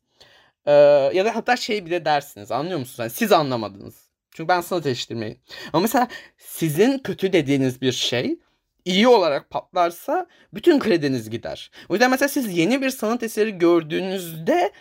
Ee, 0.66 0.72
ya 1.14 1.25
da 1.25 1.35
hatta 1.35 1.57
şey 1.57 1.87
bile 1.87 2.05
dersiniz 2.05 2.53
anlıyor 2.53 2.79
musunuz? 2.79 2.99
Yani 2.99 3.11
siz 3.11 3.33
anlamadınız. 3.33 4.07
Çünkü 4.31 4.49
ben 4.49 4.61
sanat 4.61 4.87
eleştirmeyim. 4.87 5.38
Ama 5.72 5.81
mesela 5.81 6.09
sizin 6.38 6.99
kötü 6.99 7.33
dediğiniz 7.33 7.81
bir 7.81 7.92
şey 7.92 8.37
iyi 8.85 9.09
olarak 9.09 9.51
patlarsa 9.51 10.27
bütün 10.55 10.79
krediniz 10.79 11.31
gider. 11.31 11.70
O 11.88 11.94
yüzden 11.94 12.11
mesela 12.11 12.29
siz 12.29 12.59
yeni 12.59 12.83
bir 12.83 12.90
sanat 12.90 13.22
eseri 13.22 13.59
gördüğünüzde 13.59 14.72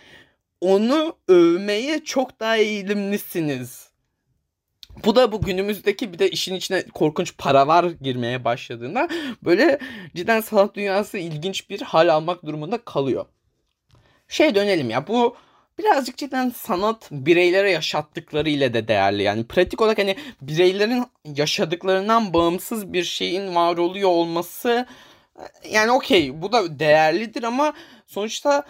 onu 0.61 1.17
övmeye 1.27 2.03
çok 2.03 2.39
daha 2.39 2.57
eğilimlisiniz. 2.57 3.89
Bu 5.05 5.15
da 5.15 5.31
bu 5.31 5.41
günümüzdeki 5.41 6.13
bir 6.13 6.19
de 6.19 6.29
işin 6.29 6.55
içine 6.55 6.83
korkunç 6.83 7.37
paralar 7.37 7.83
girmeye 7.83 8.43
başladığında 8.43 9.07
böyle 9.43 9.79
cidden 10.15 10.41
sanat 10.41 10.75
dünyası 10.75 11.17
ilginç 11.17 11.69
bir 11.69 11.81
hal 11.81 12.13
almak 12.13 12.45
durumunda 12.45 12.77
kalıyor. 12.77 13.25
Şey 14.27 14.55
dönelim 14.55 14.89
ya 14.89 15.07
bu 15.07 15.35
birazcık 15.77 16.17
cidden 16.17 16.49
sanat 16.49 17.07
bireylere 17.11 17.71
yaşattıkları 17.71 18.49
ile 18.49 18.73
de 18.73 18.87
değerli. 18.87 19.23
Yani 19.23 19.43
pratik 19.47 19.81
olarak 19.81 19.97
hani 19.97 20.15
bireylerin 20.41 21.05
yaşadıklarından 21.25 22.33
bağımsız 22.33 22.93
bir 22.93 23.03
şeyin 23.03 23.55
var 23.55 23.77
oluyor 23.77 24.09
olması 24.09 24.85
yani 25.69 25.91
okey 25.91 26.41
bu 26.41 26.51
da 26.51 26.79
değerlidir 26.79 27.43
ama 27.43 27.73
sonuçta 28.05 28.63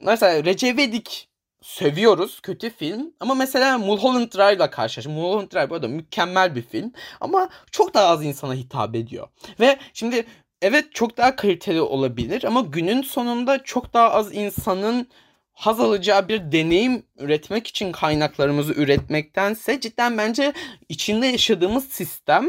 mesela 0.00 0.44
Recep 0.44 0.74
İvedik 0.74 1.28
seviyoruz. 1.62 2.40
Kötü 2.40 2.70
film. 2.70 3.12
Ama 3.20 3.34
mesela 3.34 3.78
Mulholland 3.78 4.32
Drive 4.32 4.56
ile 4.56 4.70
karşılaştım. 4.70 5.12
Mulholland 5.12 5.52
Drive 5.52 5.70
bu 5.70 5.74
arada 5.74 5.88
mükemmel 5.88 6.54
bir 6.54 6.62
film. 6.62 6.92
Ama 7.20 7.48
çok 7.70 7.94
daha 7.94 8.06
az 8.06 8.24
insana 8.24 8.54
hitap 8.54 8.94
ediyor. 8.94 9.28
Ve 9.60 9.78
şimdi 9.94 10.26
evet 10.62 10.94
çok 10.94 11.16
daha 11.16 11.36
kaliteli 11.36 11.80
olabilir. 11.80 12.44
Ama 12.44 12.60
günün 12.60 13.02
sonunda 13.02 13.62
çok 13.62 13.94
daha 13.94 14.10
az 14.10 14.34
insanın 14.34 15.08
haz 15.52 15.80
alacağı 15.80 16.28
bir 16.28 16.52
deneyim 16.52 17.02
üretmek 17.18 17.66
için 17.66 17.92
kaynaklarımızı 17.92 18.72
üretmektense 18.72 19.80
cidden 19.80 20.18
bence 20.18 20.52
içinde 20.88 21.26
yaşadığımız 21.26 21.88
sistem 21.88 22.48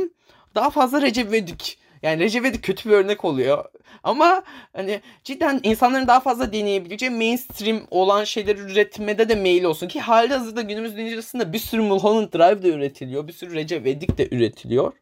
daha 0.56 0.69
fazla 0.69 1.02
Recep 1.02 1.28
İvedik 1.28 1.82
yani 2.03 2.23
Recep 2.23 2.41
İvedik 2.41 2.63
kötü 2.63 2.89
bir 2.89 2.95
örnek 2.95 3.25
oluyor. 3.25 3.65
Ama 4.03 4.43
hani 4.73 5.01
cidden 5.23 5.59
insanların 5.63 6.07
daha 6.07 6.19
fazla 6.19 6.53
deneyebileceği 6.53 7.11
mainstream 7.11 7.81
olan 7.91 8.23
şeyleri 8.23 8.59
üretmede 8.59 9.29
de 9.29 9.35
meyil 9.35 9.63
olsun. 9.63 9.87
Ki 9.87 9.99
hali 9.99 10.33
hazırda 10.33 10.61
günümüz 10.61 10.97
dünyasında 10.97 11.53
bir 11.53 11.59
sürü 11.59 11.81
Mulholland 11.81 12.33
Drive 12.33 12.63
de 12.63 12.69
üretiliyor. 12.69 13.27
Bir 13.27 13.33
sürü 13.33 13.55
Recep 13.55 13.81
İvedik 13.81 14.17
de 14.17 14.27
üretiliyor. 14.31 14.93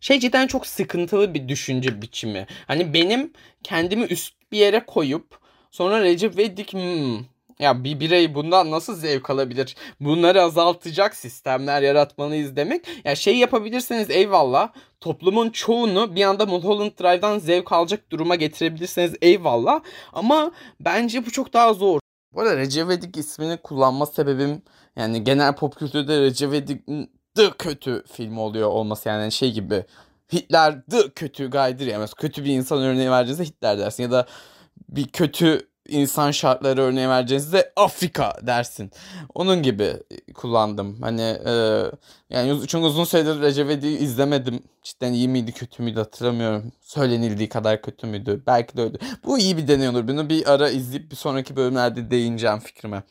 Şey 0.00 0.20
cidden 0.20 0.46
çok 0.46 0.66
sıkıntılı 0.66 1.34
bir 1.34 1.48
düşünce 1.48 2.02
biçimi. 2.02 2.46
Hani 2.66 2.94
benim 2.94 3.32
kendimi 3.62 4.04
üst 4.04 4.34
bir 4.52 4.58
yere 4.58 4.86
koyup 4.86 5.38
sonra 5.70 6.02
Recep 6.02 6.34
İvedik 6.34 6.72
hmm, 6.72 7.18
ya 7.58 7.84
bir 7.84 8.00
birey 8.00 8.34
bundan 8.34 8.70
nasıl 8.70 8.96
zevk 8.96 9.30
alabilir? 9.30 9.76
Bunları 10.00 10.42
azaltacak 10.42 11.16
sistemler 11.16 11.82
yaratmalıyız 11.82 12.56
demek. 12.56 12.84
Ya 13.04 13.14
şey 13.14 13.36
yapabilirseniz 13.36 14.10
eyvallah. 14.10 14.72
Toplumun 15.00 15.50
çoğunu 15.50 16.16
bir 16.16 16.24
anda 16.24 16.46
Mulholland 16.46 16.90
Drive'dan 16.90 17.38
zevk 17.38 17.72
alacak 17.72 18.10
duruma 18.10 18.34
getirebilirseniz 18.34 19.14
eyvallah. 19.22 19.80
Ama 20.12 20.52
bence 20.80 21.26
bu 21.26 21.30
çok 21.30 21.52
daha 21.52 21.74
zor. 21.74 22.00
Bu 22.34 22.40
arada 22.40 22.56
Recep 22.56 23.16
ismini 23.16 23.56
kullanma 23.56 24.06
sebebim 24.06 24.62
yani 24.96 25.24
genel 25.24 25.56
pop 25.56 25.76
kültürde 25.76 26.20
Recep 26.20 26.68
the 27.34 27.50
kötü 27.58 28.04
film 28.12 28.38
oluyor 28.38 28.68
olması 28.68 29.08
yani 29.08 29.32
şey 29.32 29.52
gibi 29.52 29.84
Hitler 30.32 30.82
the 30.90 31.10
kötü 31.14 31.50
gaydır 31.50 31.86
ya. 31.86 31.98
Mesela 31.98 32.14
kötü 32.18 32.44
bir 32.44 32.50
insan 32.50 32.82
örneği 32.82 33.10
vereceğiz 33.10 33.40
Hitler 33.40 33.78
dersin 33.78 34.02
ya 34.02 34.10
da 34.10 34.26
bir 34.88 35.08
kötü 35.08 35.68
insan 35.88 36.30
şartları 36.30 36.82
örneği 36.82 37.08
vereceğinizde 37.08 37.72
Afrika 37.76 38.36
dersin. 38.42 38.90
Onun 39.34 39.62
gibi 39.62 39.92
kullandım. 40.34 41.02
Hani 41.02 41.22
e, 41.22 41.82
yani 42.30 42.66
çok 42.66 42.84
uzun 42.84 43.04
süredir 43.04 43.40
Recep 43.40 43.84
izlemedim. 43.84 44.62
Cidden 44.82 45.12
iyi 45.12 45.28
miydi 45.28 45.52
kötü 45.52 45.82
müydü 45.82 45.98
hatırlamıyorum. 45.98 46.72
Söylenildiği 46.80 47.48
kadar 47.48 47.82
kötü 47.82 48.06
müydü? 48.06 48.42
Belki 48.46 48.76
de 48.76 48.82
öyle. 48.82 48.98
Bu 49.24 49.38
iyi 49.38 49.56
bir 49.56 49.68
deney 49.68 49.88
olur. 49.88 50.08
Bunu 50.08 50.28
bir 50.28 50.52
ara 50.52 50.70
izleyip 50.70 51.10
bir 51.10 51.16
sonraki 51.16 51.56
bölümlerde 51.56 52.10
değineceğim 52.10 52.58
fikrime. 52.58 53.02